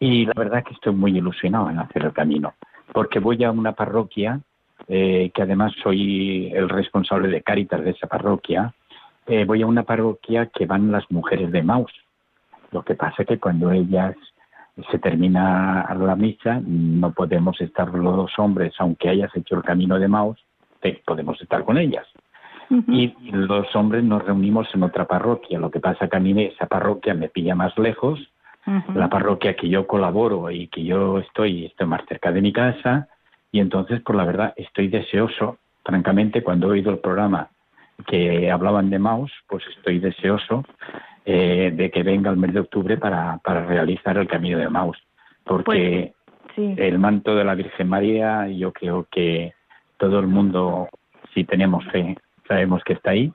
[0.00, 2.54] Y la verdad que estoy muy ilusionado en hacer el camino,
[2.92, 4.40] porque voy a una parroquia,
[4.88, 8.74] eh, que además soy el responsable de Cáritas de esa parroquia,
[9.26, 11.92] eh, voy a una parroquia que van las mujeres de Maus.
[12.72, 14.14] Lo que pasa es que cuando ellas
[14.90, 19.98] se termina la misa, no podemos estar los dos hombres, aunque hayas hecho el camino
[19.98, 20.38] de Maus,
[20.80, 22.06] te- podemos estar con ellas.
[22.88, 25.58] Y los hombres nos reunimos en otra parroquia.
[25.58, 28.18] Lo que pasa que a mí esa parroquia me pilla más lejos.
[28.94, 33.08] La parroquia que yo colaboro y que yo estoy, estoy más cerca de mi casa.
[33.52, 37.50] Y entonces, por la verdad, estoy deseoso, francamente, cuando he oído el programa
[38.06, 40.64] que hablaban de Maus, pues estoy deseoso
[41.24, 44.98] eh, de que venga el mes de octubre para, para realizar el camino de Maus.
[45.44, 46.12] Porque
[46.54, 46.74] Sí.
[46.78, 49.54] el manto de la Virgen María, yo creo que
[49.96, 50.88] todo el mundo,
[51.34, 53.32] si tenemos fe, sabemos que está ahí.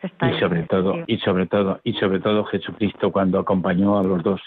[0.00, 1.00] Está y ahí, sobre todo, sí.
[1.06, 4.40] y sobre todo, y sobre todo Jesucristo cuando acompañó a los dos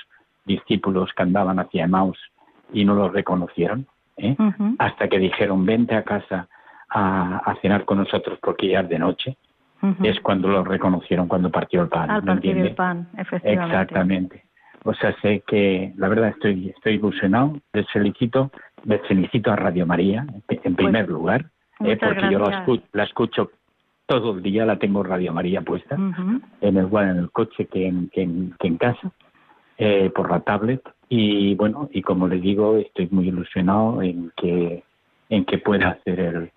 [0.46, 2.18] discípulos que andaban hacia Emmaus
[2.74, 3.86] y no los reconocieron,
[4.18, 4.36] ¿eh?
[4.80, 6.48] Hasta que dijeron vente a casa
[6.90, 9.38] a, a cenar con nosotros porque ya es de noche,
[10.04, 12.10] Es cuando los reconocieron cuando partió el pan.
[12.10, 12.70] Al ¿me partir entiende?
[12.70, 13.74] el pan, efectivamente.
[13.74, 14.44] Exactamente.
[14.84, 17.60] O sea, sé que la verdad estoy estoy ilusionado.
[17.74, 18.52] Les felicito,
[18.84, 21.42] les felicito a Radio María en primer lugar,
[21.80, 23.52] eh, Pues porque yo la escucho, la escucho
[24.06, 26.40] todo el día, la tengo Radio María puesta Ujú.
[26.62, 29.12] en el en el coche que en, que en, que en casa
[29.80, 34.84] eh, por la tablet y bueno y como les digo estoy muy ilusionado en que
[35.30, 36.52] en que pueda hacer el,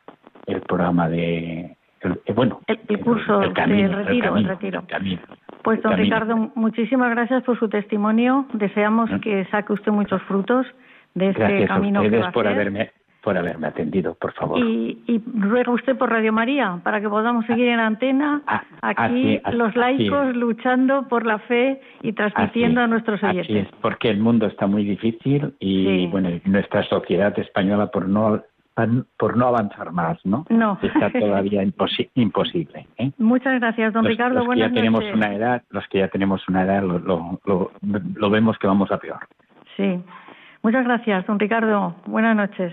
[0.46, 4.84] el programa de el- eh, bueno El, el curso el camino, retiro, camino, retiro.
[4.88, 5.20] camino,
[5.62, 5.96] Pues don.
[5.96, 8.46] Ricardo, muchísimas gracias por su testimonio.
[8.52, 9.20] Deseamos ¿Eh?
[9.20, 10.66] que saque usted muchos frutos
[11.14, 12.56] de este gracias a camino que ustedes va a por hacer.
[12.60, 12.90] haberme
[13.20, 14.60] por haberme atendido, por favor.
[14.60, 19.40] Y, y ruega usted por Radio María para que podamos seguir en antena Ah, aquí
[19.44, 23.66] así- los así laicos luchando por la fe y transmitiendo Así- a nuestros así oyentes.
[23.66, 26.06] es, porque el mundo está muy difícil y Sí.
[26.10, 28.40] bueno, nuestra sociedad española por no
[29.16, 30.44] por no avanzar más, ¿no?
[30.50, 30.78] No.
[30.82, 32.86] Está todavía imposi- imposible.
[32.98, 33.10] ¿eh?
[33.18, 34.34] Muchas gracias, don los, Ricardo.
[34.34, 35.16] los que buenas ya tenemos noches.
[35.16, 37.70] una edad, los que ya tenemos una edad, lo, lo, lo,
[38.14, 39.20] lo vemos que vamos a peor.
[39.76, 40.00] Sí.
[40.62, 41.94] Muchas gracias, don Ricardo.
[42.06, 42.72] Buenas noches.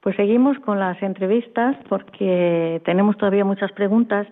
[0.00, 4.26] Pues seguimos con las entrevistas porque tenemos todavía muchas preguntas.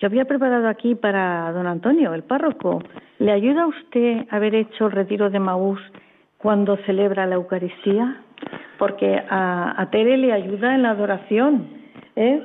[0.00, 2.82] Yo había preparado aquí para don Antonio, el párroco.
[3.20, 5.80] ¿Le ayuda a usted haber hecho el retiro de Maús
[6.38, 8.16] cuando celebra la Eucaristía?
[8.78, 11.66] Porque a, a Tere le ayuda en la adoración.
[12.16, 12.42] ¿eh?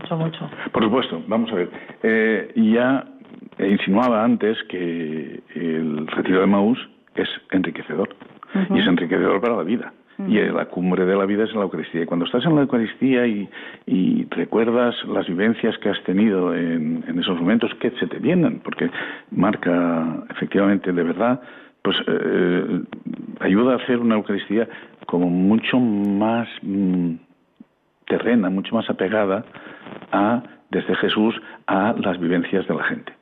[0.00, 0.50] Mucho, mucho.
[0.72, 1.70] Por supuesto, vamos a ver.
[2.02, 3.04] Eh, ya
[3.58, 6.78] insinuaba antes que el retiro de Maús
[7.14, 8.08] es enriquecedor
[8.70, 9.92] y es enriquecedor para la vida.
[10.26, 12.02] Y la cumbre de la vida es la Eucaristía.
[12.02, 13.48] Y cuando estás en la Eucaristía y,
[13.86, 18.58] y recuerdas las vivencias que has tenido en, en esos momentos que se te vienen,
[18.58, 18.90] porque
[19.30, 21.40] marca efectivamente de verdad,
[21.82, 22.82] pues eh,
[23.40, 24.68] ayuda a hacer una Eucaristía
[25.06, 27.14] como mucho más mm,
[28.06, 29.44] terrena, mucho más apegada
[30.12, 31.34] a, desde Jesús,
[31.66, 33.12] a las vivencias de la gente.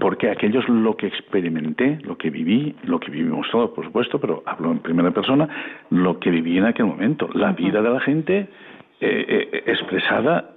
[0.00, 4.20] Porque aquello es lo que experimenté, lo que viví, lo que vivimos todos, por supuesto,
[4.20, 5.48] pero hablo en primera persona,
[5.90, 8.48] lo que viví en aquel momento, la vida de la gente
[9.00, 10.53] eh, eh, expresada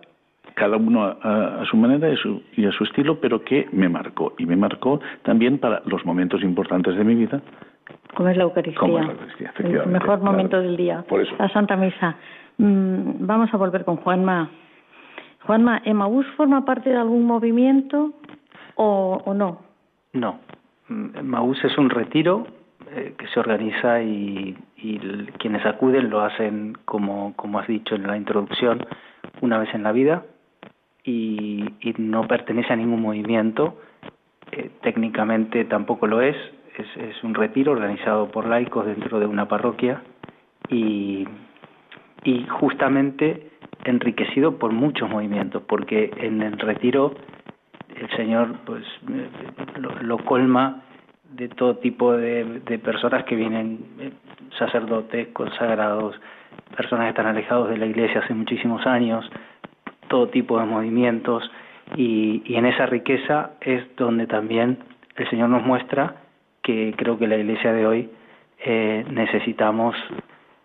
[0.58, 3.44] cada uno a, a- a su manera y a su, y a su estilo, pero
[3.44, 4.34] que me marcó.
[4.40, 7.42] Y me marcó también para los momentos importantes de mi vida.
[8.16, 8.80] Como es la Eucaristía.
[8.80, 10.24] Como es la Eucaristía, el efectivamente, mejor claro.
[10.32, 11.06] momento del día.
[11.08, 11.34] Por eso.
[11.38, 12.16] La Santa Misa.
[12.58, 14.50] Mm, vamos a volver con Juanma.
[15.46, 18.14] Juanma, ¿Emaús forma parte de algún movimiento
[18.76, 19.62] o, o no?
[20.14, 20.40] No.
[20.90, 22.48] Mm, Maús es un retiro
[22.92, 24.98] eh, que se organiza y, y
[25.38, 28.84] quienes acuden lo hacen, como, como has dicho en la introducción,
[29.42, 30.24] una vez en la vida
[31.08, 33.80] y, y no pertenece a ningún movimiento.
[34.52, 36.36] Eh, técnicamente tampoco lo es.
[36.78, 37.24] es.
[37.24, 40.04] Un retiro organizado por laicos dentro de una parroquia
[40.70, 41.26] y,
[42.24, 43.52] y justamente
[43.86, 47.14] enriquecido por muchos movimientos, porque en el retiro
[47.96, 49.30] el Señor pues eh,
[49.80, 50.84] lo, lo colma
[51.32, 54.12] de todo tipo de, de personas que vienen, eh,
[54.60, 56.20] sacerdotes, consagrados,
[56.76, 59.30] personas que están alejados de la iglesia hace muchísimos años,
[60.08, 61.50] todo tipo de movimientos
[61.96, 64.80] y, y en esa riqueza es donde también
[65.16, 66.16] el Señor nos muestra
[66.62, 68.10] que creo que la iglesia de hoy
[68.60, 69.96] eh, necesitamos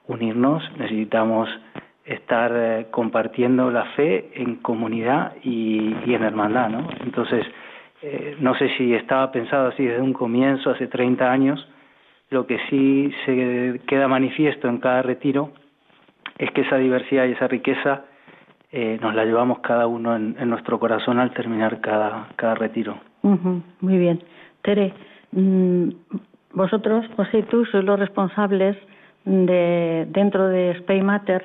[0.08, 1.48] unirnos, necesitamos
[2.04, 6.88] estar eh, compartiendo la fe en comunidad y, en hermandad, ¿no?
[7.04, 7.46] Entonces,
[8.02, 11.68] eh, no sé si estaba pensado así desde un comienzo, hace 30 años,
[12.30, 15.52] lo que sí se queda manifiesto en cada retiro
[16.38, 18.06] es que esa diversidad y esa riqueza
[18.72, 22.98] eh, nos la llevamos cada uno en, nuestro corazón al terminar cada, cada retiro.
[23.22, 24.22] Ujú, Muy bien.
[24.62, 24.94] Tere,
[25.32, 25.88] mm,
[26.54, 28.76] vosotros, José y tú, sois los responsables
[29.24, 31.44] de, dentro de Spey Mater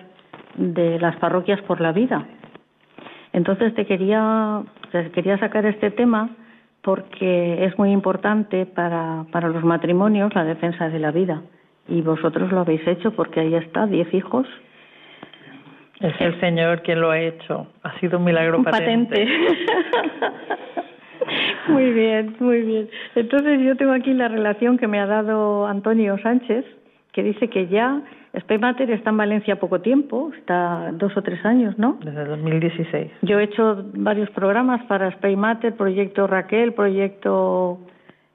[0.55, 2.25] de las parroquias por la vida.
[3.33, 4.63] Entonces te quería,
[5.13, 6.29] quería sacar este tema
[6.81, 11.41] porque es muy importante para, para los matrimonios la defensa de la vida.
[11.89, 14.47] Y vosotros lo habéis hecho porque ahí está, diez hijos.
[15.99, 17.67] Es el Señor quien lo ha hecho.
[17.83, 19.25] Ha sido un milagro Un patente.
[21.67, 22.89] muy bien, muy bien.
[23.15, 26.65] Entonces yo tengo aquí la relación que me ha dado Antonio Sánchez,
[27.13, 28.03] que dice que ya
[28.39, 31.97] Spaymater está en Valencia poco tiempo, está dos o tres años, ¿no?
[32.03, 33.11] Desde 2016.
[33.23, 37.79] Yo he hecho varios programas para Spaymater, Proyecto Raquel, Proyecto...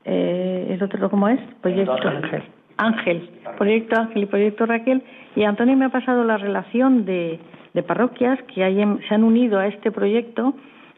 [0.05, 1.39] Eh, ¿El otro cómo es?
[1.61, 2.43] Proyecto Ángel.
[2.77, 5.03] Ángel, Proyecto Ángel y Proyecto Raquel.
[5.37, 7.39] Y Antonio me ha pasado la relación de,
[7.75, 10.55] de parroquias que hay en- se han unido a este proyecto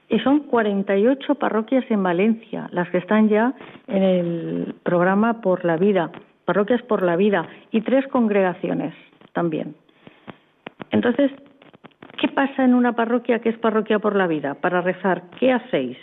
[0.09, 3.55] y son 48 parroquias en Valencia, las que están ya
[3.89, 6.11] en el programa Por la Vida,
[6.45, 8.93] Parroquias por la Vida, y tres congregaciones
[9.33, 9.75] también.
[10.91, 11.31] Entonces,
[12.21, 14.55] ¿qué pasa en una parroquia que es Parroquia por la Vida?
[14.55, 15.97] Para rezar, ¿qué hacéis?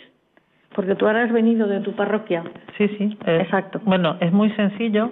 [0.74, 2.42] Porque tú ahora has venido de tu parroquia.
[2.78, 3.16] Sí, sí.
[3.26, 3.80] es- Exacto.
[3.84, 5.10] Bueno, es muy sencillo,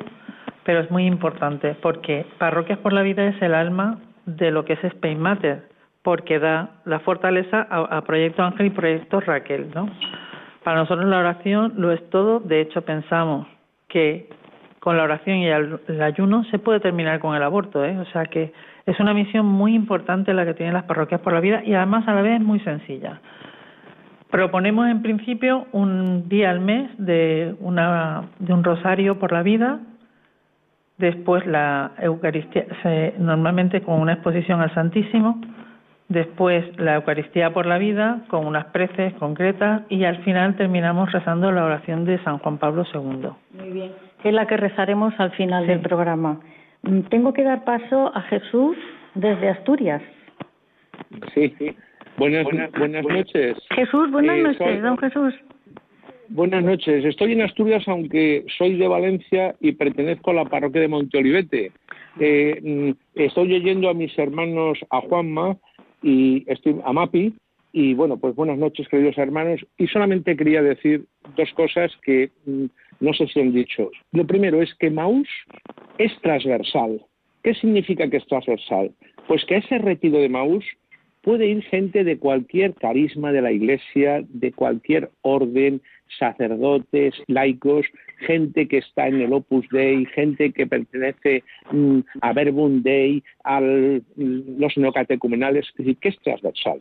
[0.64, 4.74] pero es muy importante, porque Parroquias por la Vida es el alma de lo que
[4.74, 5.68] es Spain Matter,
[6.02, 9.88] porque da la fortaleza a, a Proyecto Ángel y Proyecto Raquel, ¿no?
[10.64, 13.46] Para nosotros la oración lo es todo, de hecho pensamos
[13.88, 14.28] que
[14.80, 17.98] con la oración y el, ayuno se puede terminar con el aborto, ¿eh?
[17.98, 18.52] O sea que
[18.86, 22.08] es una misión muy importante la que tienen las parroquias por la vida y además
[22.08, 23.20] a la vez es muy sencilla.
[24.30, 29.80] Proponemos en principio un día al mes de, una, de un rosario por la vida,
[31.00, 35.40] después la Eucaristía, se, normalmente con una exposición al Santísimo,
[36.08, 41.50] después la Eucaristía por la vida, con unas preces concretas, y al final terminamos rezando
[41.50, 43.28] la oración de San Juan Pablo II.
[43.58, 43.92] Muy bien.
[44.22, 46.40] Es la que rezaremos al final del programa.
[46.82, 48.76] Mm, Tengo que dar paso a Jesús
[49.14, 50.02] desde Asturias.
[51.34, 51.54] Sí,
[52.18, 52.44] buenas,
[52.78, 53.56] buenas, noches.
[53.74, 55.34] Jesús, buenas Eh, noches, soy- don Jesús.
[56.32, 57.04] Buenas noches.
[57.04, 61.72] Estoy en Asturias, aunque soy de Valencia y pertenezco a la parroquia de Monteolivete.
[62.20, 65.58] Eh, mm, estoy oyendo a mis hermanos, a Juanma
[66.04, 67.34] y estoy a Mapi.
[67.72, 69.60] Y bueno, pues buenas noches, queridos hermanos.
[69.76, 71.04] Y solamente quería decir
[71.36, 72.66] dos cosas que mm,
[73.00, 73.90] no sé si han dicho.
[74.12, 75.28] Lo primero es que Maús
[75.98, 77.04] es transversal.
[77.42, 78.92] ¿Qué significa que es transversal?
[79.26, 80.64] Pues que a ese retiro de Maús
[81.22, 85.82] puede ir gente de cualquier carisma de la Iglesia, de cualquier orden,
[86.18, 87.86] sacerdotes, laicos,
[88.26, 93.60] gente que está en el Opus Dei, gente que pertenece mm, a Verbum Dei, a
[93.60, 96.80] los neocatecumenales, es decir, que es transversal.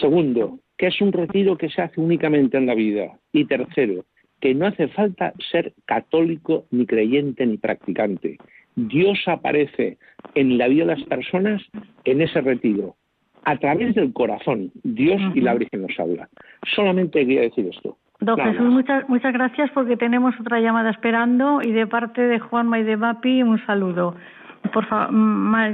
[0.00, 3.18] Segundo, que es un retiro que se hace únicamente en la vida.
[3.32, 4.04] Y tercero,
[4.40, 8.38] que no hace falta ser católico, ni creyente, ni practicante.
[8.74, 9.98] Dios aparece
[10.34, 11.62] en la vida de las personas
[12.04, 12.96] en ese retiro,
[13.44, 14.72] a través del corazón.
[14.82, 16.28] Dios y la Virgen nos habla.
[16.74, 17.98] Solamente quería decir esto.
[18.20, 22.38] Don Nada Jesús, muchas, muchas gracias porque tenemos otra llamada esperando y de parte de
[22.38, 24.14] Juanma y de Mapi un saludo.
[24.74, 25.10] Por favor,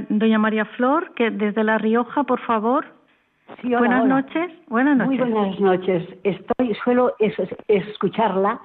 [0.09, 2.85] doña María Flor, que desde La Rioja, por favor.
[3.61, 4.15] Sí, hola, buenas hola.
[4.15, 4.51] noches.
[4.69, 5.19] Buenas noches.
[5.19, 6.07] Muy buenas noches.
[6.23, 8.59] Estoy, suelo es- es- escucharla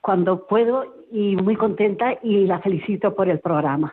[0.00, 3.92] cuando puedo y muy contenta y la felicito por el programa.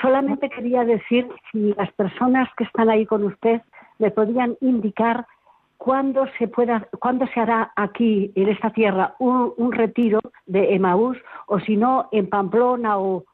[0.00, 3.60] Solamente quería decir si las personas que están ahí con usted
[3.98, 5.26] me podrían indicar
[5.82, 11.18] cuándo se pueda, cuándo se hará aquí en esta tierra un, un retiro de Emaús
[11.48, 13.24] o si no en Pamplona o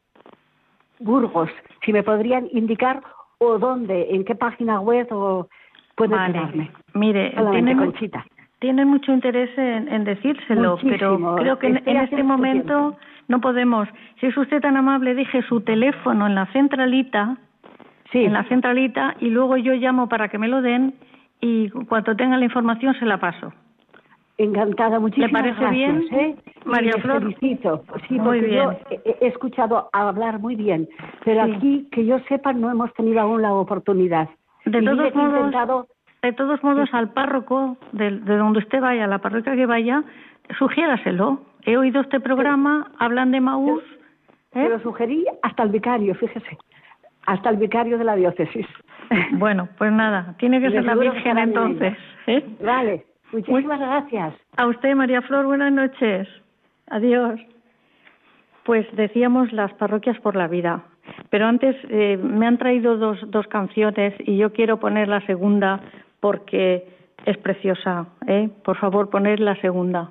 [0.98, 1.50] Burgos,
[1.84, 3.02] si me podrían indicar
[3.36, 5.48] o dónde, en qué página web o
[5.94, 6.70] puedo Vale.
[6.94, 8.24] Mire, tiene, Conchita.
[8.60, 12.96] tiene mucho interés en, en decírselo, pero creo que en, este momento
[13.28, 13.88] no podemos.
[14.20, 17.36] Si es usted tan amable, deje su teléfono en la centralita,
[18.10, 20.94] en la centralita, y luego yo llamo para que me lo den
[21.40, 23.52] y cuando tenga la información se la paso.
[24.36, 26.36] Encantada, muchísimas ¿Le parece gracias, bien, ¿eh?
[26.64, 27.22] María Y les Flor?
[27.22, 27.82] felicito.
[28.06, 28.62] Sí, Muy bien.
[28.62, 30.88] yo he, escuchado hablar muy bien,
[31.24, 31.52] pero Sí.
[31.56, 34.28] aquí, que yo sepa, no hemos tenido aún la oportunidad.
[34.64, 35.86] De Y todos modos, intentado-
[36.22, 40.04] de todos modos, al párroco de, de donde usted vaya, a la parroquia que vaya,
[40.58, 41.40] sugiéraselo.
[41.64, 43.82] He oído este programa, hablan de Maús.
[44.52, 44.62] ¿eh?
[44.62, 46.56] Se lo sugerí hasta el vicario, fíjese,
[47.28, 48.66] hasta el vicario de la diócesis.
[49.32, 51.96] Bueno, pues nada, tiene que ser la Virgen entonces.
[52.26, 52.44] ¿eh?
[52.62, 54.34] Vale, muchísimas gracias.
[54.58, 56.28] A usted, María Flor, buenas noches.
[56.88, 57.40] Adiós.
[58.64, 60.82] Pues decíamos las parroquias por la vida.
[61.30, 65.80] Pero antes eh, me han traído dos, dos canciones y yo quiero poner la segunda
[66.20, 66.86] porque
[67.24, 68.08] es preciosa.
[68.26, 68.50] ¿eh?
[68.62, 70.06] Por favor, poner la segunda.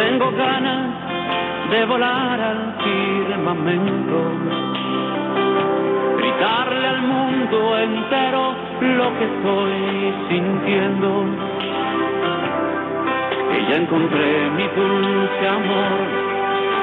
[0.00, 0.86] Tengo ganas
[1.70, 4.18] de volar al firmamento,
[6.16, 9.74] gritarle al mundo entero lo que estoy
[10.30, 11.10] sintiendo.
[13.50, 16.06] Que ya encontré mi dulce amor,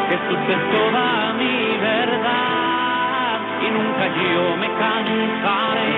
[0.10, 1.56] Jesús es toda mi
[1.92, 3.40] verdad.
[3.66, 5.96] y nunca yo me cansaré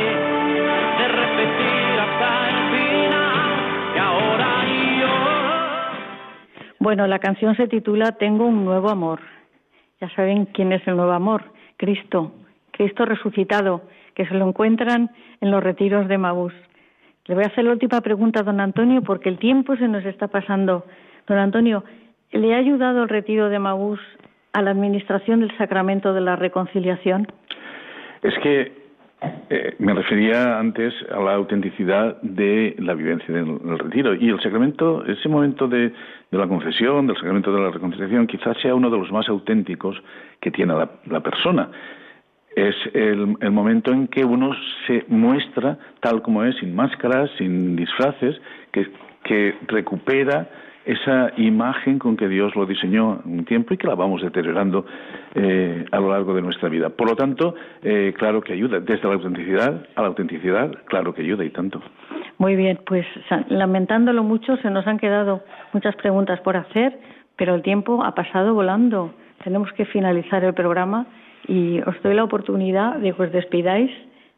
[0.98, 1.79] de repetir
[6.80, 9.20] Bueno, la canción se titula Tengo un nuevo amor.
[10.00, 11.44] Ya saben quién es el nuevo amor,
[11.76, 12.32] Cristo,
[12.72, 13.82] Cristo resucitado,
[14.16, 15.10] que se lo encuentran
[15.42, 16.54] en los retiros de Maús.
[17.26, 20.06] Le voy a hacer la última pregunta a don Antonio porque el tiempo se nos
[20.06, 20.86] está pasando.
[21.28, 21.84] Don Antonio,
[22.32, 24.00] ¿le ha ayudado el retiro de Maús
[24.54, 27.28] a la administración del sacramento de la reconciliación?
[28.24, 28.72] Es que
[29.50, 34.40] eh, me refería antes a la autenticidad de la vivencia del, del retiro y el
[34.42, 35.92] sacramento, ese momento de,
[36.32, 40.02] de, la confesión, del sacramento de la reconciliación, quizás sea uno de los más auténticos
[40.40, 41.70] que tiene la, la persona.
[42.56, 44.52] Es el, el, momento en que uno
[44.88, 48.36] se muestra tal como es, sin máscaras, sin disfraces,
[48.72, 48.88] que,
[49.24, 50.50] que recupera
[50.86, 54.86] esa imagen con que Dios lo diseñó un tiempo y que la vamos deteriorando
[55.36, 56.90] eh, a lo largo de nuestra vida.
[56.90, 58.80] Por lo tanto, eh, claro que ayuda.
[58.80, 61.82] Desde la autenticidad a la autenticidad, claro que ayuda y tanto.
[62.38, 63.06] Muy bien, pues
[63.50, 66.98] lamentándolo mucho, se nos han quedado muchas preguntas por hacer,
[67.36, 69.14] pero el tiempo ha pasado volando.
[69.44, 71.06] Tenemos que finalizar el programa
[71.48, 73.92] y os doy la oportunidad de que os despidáis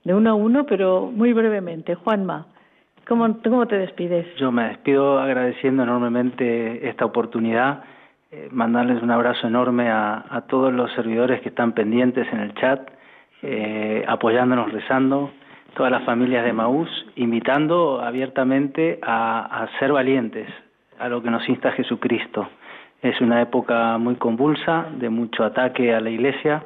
[0.03, 1.95] de uno a uno, pero muy brevemente.
[1.95, 2.47] Juanma,
[3.07, 4.35] ¿cómo, te despides?
[4.37, 7.83] Yo me despido agradeciendo enormemente esta oportunidad,
[8.31, 12.53] eh, mandarles un abrazo enorme a, a, todos los servidores que están pendientes en el
[12.55, 12.89] chat,
[13.41, 15.31] eh, apoyándonos, rezando,
[15.75, 20.47] todas las familias de Maús, invitando abiertamente a, a ser valientes
[20.99, 22.47] a lo que nos insta Jesucristo.
[23.01, 26.63] Es una época muy convulsa, de mucho ataque a la Iglesia,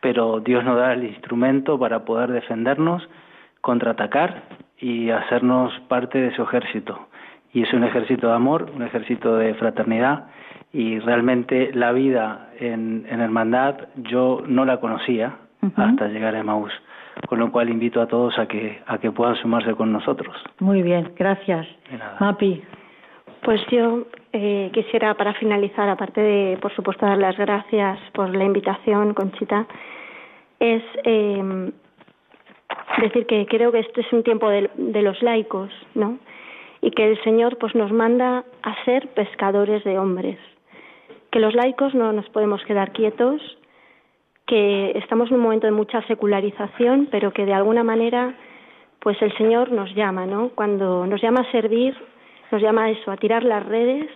[0.00, 3.08] pero Dios nos da el instrumento para poder defendernos,
[3.60, 4.42] contraatacar
[4.78, 7.08] y hacernos parte de su ejército.
[7.52, 10.26] Y es un ejército de amor, un ejército de fraternidad
[10.72, 15.90] y realmente la vida en, en hermandad yo no la conocía uh -huh.
[15.90, 16.72] hasta llegar a Maús,
[17.28, 20.36] con lo cual invito a todos a que a que puedan sumarse con nosotros.
[20.60, 21.66] Muy bien, gracias.
[22.20, 22.62] Mapi.
[23.42, 24.02] Pues yo
[24.32, 29.66] eh, quisiera, para finalizar, aparte de, por supuesto, dar las gracias por la invitación, Conchita,
[30.58, 31.70] es eh,
[33.02, 36.18] decir que creo que este es un tiempo de, de, los laicos, ¿no?
[36.80, 40.38] Y que el Señor pues nos manda a ser pescadores de hombres.
[41.30, 43.40] Que los laicos no nos podemos quedar quietos,
[44.46, 48.34] que estamos en un momento de mucha secularización, pero que de alguna manera
[49.00, 50.50] pues el Señor nos llama, ¿no?
[50.54, 51.94] Cuando nos llama a servir
[52.50, 54.08] nos llama a eso, a tirar las redes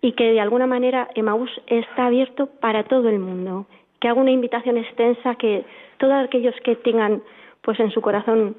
[0.00, 3.66] y que de alguna manera Emaús está abierto para todo el mundo,
[4.00, 5.64] que haga una invitación extensa que
[5.98, 7.22] todos aquellos que tengan
[7.64, 8.56] pues en su corazón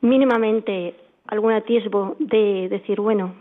[0.00, 0.94] mínimamente
[1.28, 3.34] algún atisbo de decir, bueno,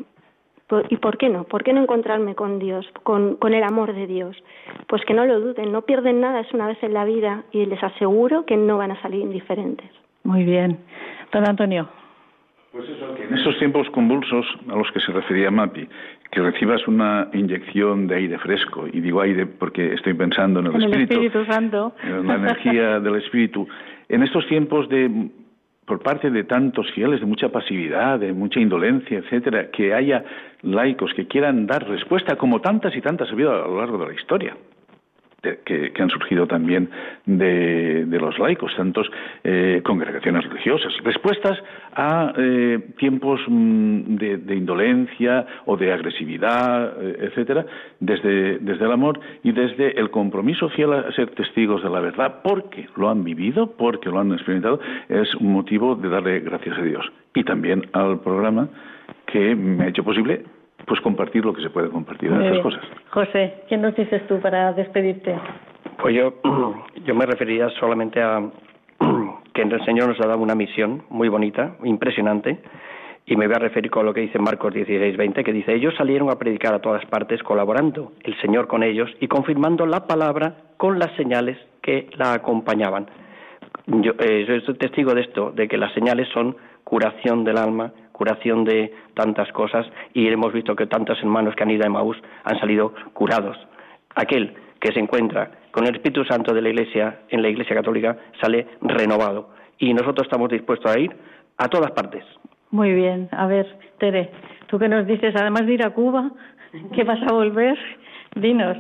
[0.90, 1.44] ¿y por qué no?
[1.46, 4.38] ¿Por qué no encontrarme con Dios, con, con el amor de Dios?
[4.88, 7.66] Pues que no lo duden, no pierden nada, es una vez en la vida y
[7.66, 9.90] les aseguro que no van a salir indiferentes.
[10.24, 10.78] Muy bien.
[11.32, 11.90] Don Antonio.
[12.72, 15.90] Pues eso, que en esos tiempos convulsos a los que se refería Mapi,
[16.32, 20.76] que recibas una inyección de aire fresco, y digo aire porque estoy pensando en el,
[20.76, 23.68] en espíritu, el Espíritu Santo, en la energía del Espíritu,
[24.12, 25.30] en estos tiempos de
[25.86, 30.24] por parte de tantos fieles, de mucha pasividad, de mucha indolencia, etcétera, que haya
[30.62, 34.08] laicos que quieran dar respuesta, como tantas y tantas ha habido a lo largo de
[34.08, 34.56] la historia
[35.42, 36.90] que, que, han surgido también
[37.26, 39.10] de, de los laicos, tantos
[39.44, 41.58] eh, congregaciones religiosas, respuestas
[41.96, 47.66] a eh, tiempos mm, de, de, indolencia o de agresividad, eh, etcétera,
[48.00, 52.42] desde, desde el amor y desde el compromiso fiel a ser testigos de la verdad,
[52.44, 54.80] porque lo han vivido, porque lo han experimentado,
[55.10, 57.12] es un motivo de darle gracias a Dios.
[57.34, 58.70] Y también al programa
[59.26, 60.44] que me ha hecho posible
[60.86, 62.82] pues compartir lo que se puede compartir de estas cosas.
[63.10, 65.38] José, ¿qué nos dices tú para despedirte?
[66.02, 66.34] Pues yo,
[67.06, 68.42] yo me referiría solamente a
[69.54, 72.60] que el Señor nos ha dado una misión muy bonita, impresionante,
[73.26, 75.94] y me voy a referir con lo que dice Marcos 16, 20, que dice, ellos
[75.96, 80.56] salieron a predicar a todas partes colaborando, el Señor con ellos, y confirmando la palabra
[80.78, 83.08] con las señales que la acompañaban.
[83.88, 86.56] Yo, eh, yo soy testigo de esto, de que las señales son
[86.92, 91.72] curación del alma, curación de tantas cosas y hemos visto que tantos hermanos que han
[91.72, 93.58] ido a Emaús han salido curados.
[94.14, 98.18] Aquel que se encuentra con el Espíritu Santo de la Iglesia en la Iglesia Católica
[98.42, 101.16] sale renovado y nosotros estamos dispuestos a ir
[101.58, 102.26] a todas partes.
[102.72, 103.68] Muy bien, a ver,
[103.98, 104.30] Tere,
[104.68, 106.30] tú que nos dices, además de ir a Cuba,
[106.94, 107.80] que vas a volver,
[108.36, 108.76] dinos,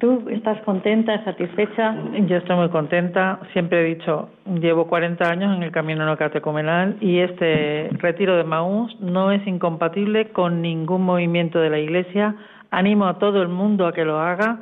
[0.00, 1.94] ¿Tú estás contenta, satisfecha?
[2.26, 3.38] Yo estoy muy contenta.
[3.52, 8.44] Siempre he dicho, llevo 40 años en el camino no catecumenal y este retiro de
[8.44, 12.34] Maús no es incompatible con ningún movimiento de la Iglesia.
[12.70, 14.60] Animo a todo el mundo a que lo haga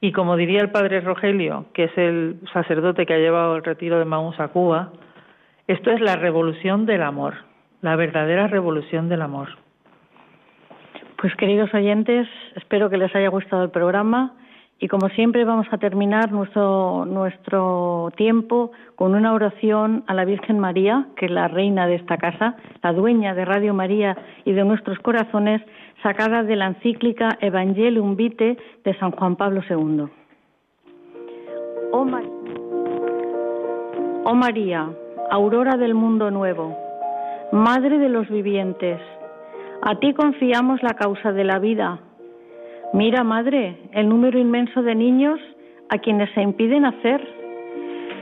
[0.00, 4.00] Y como diría el padre Rogelio, que es el sacerdote que ha llevado el retiro
[4.00, 4.90] de Maús a Cuba,
[5.68, 7.34] esto es la revolución del amor,
[7.82, 9.48] la verdadera revolución del amor.
[11.18, 14.34] Pues queridos oyentes, espero que les haya gustado el programa
[14.78, 21.06] y como siempre vamos a terminar nuestro, tiempo con una oración a la Virgen María,
[21.16, 24.98] que es la reina de esta casa, la dueña de Radio María y de nuestros
[24.98, 25.62] corazones,
[26.02, 30.04] sacada de la encíclica Evangelium Vitae de San Juan Pablo II.
[31.92, 32.06] Oh,
[34.24, 34.90] oh María,
[35.30, 36.76] aurora del mundo nuevo,
[37.52, 39.00] Madre de los vivientes,
[39.82, 42.00] a ti confiamos la causa de la vida.
[42.96, 45.38] Mira, Madre, el número inmenso de niños
[45.90, 47.20] a quienes se impide nacer,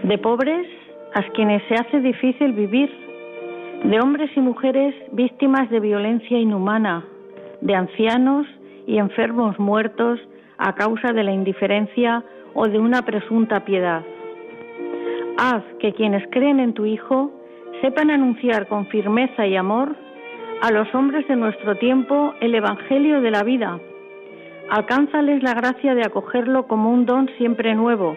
[0.02, 0.66] de pobres
[1.14, 2.90] a quienes se hace difícil vivir,
[3.84, 7.04] de hombres y mujeres víctimas de violencia inhumana,
[7.60, 8.48] de ancianos
[8.84, 10.18] y enfermos muertos
[10.58, 14.02] a causa de la indiferencia o de una presunta piedad.
[15.38, 17.30] Haz que quienes creen en tu Hijo
[17.80, 19.94] sepan anunciar con firmeza y amor
[20.62, 23.78] a los hombres de nuestro tiempo el Evangelio de la vida.
[24.70, 28.16] Alcánzales la gracia de acogerlo como un don siempre nuevo,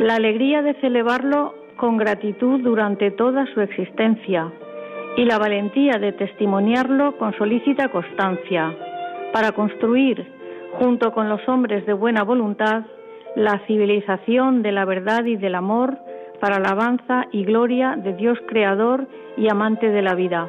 [0.00, 4.50] la alegría de celebrarlo con gratitud durante toda su existencia
[5.16, 8.74] y la valentía de testimoniarlo con solícita constancia,
[9.32, 10.26] para construir,
[10.78, 12.84] junto con los hombres de buena voluntad,
[13.36, 15.98] la civilización de la verdad y del amor
[16.40, 20.48] para alabanza y gloria de Dios Creador y amante de la vida.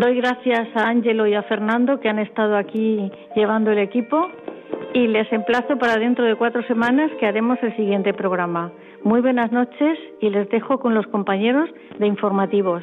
[0.00, 4.28] Doy gracias a Ángelo y a Fernando que han estado aquí llevando el equipo
[4.94, 8.72] y les emplazo para dentro de cuatro semanas que haremos el siguiente programa.
[9.04, 12.82] Muy buenas noches y les dejo con los compañeros de informativos.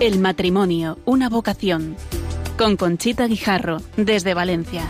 [0.00, 1.96] El matrimonio, una vocación.
[2.58, 4.82] Con Conchita Guijarro, desde Valencia.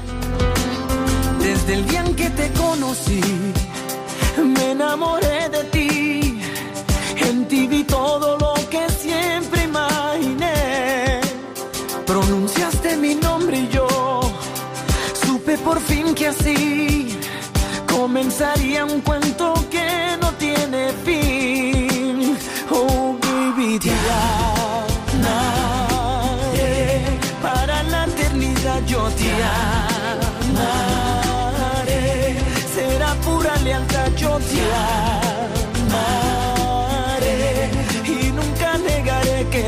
[1.41, 3.21] Desde el día en que te conocí,
[4.43, 6.41] me enamoré de ti.
[7.29, 11.21] En ti vi todo lo que siempre imaginé.
[12.07, 13.87] Pronunciaste mi nombre y yo
[15.25, 17.19] supe por fin que así
[17.89, 19.20] comenzaría un cuento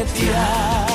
[0.05, 0.92] y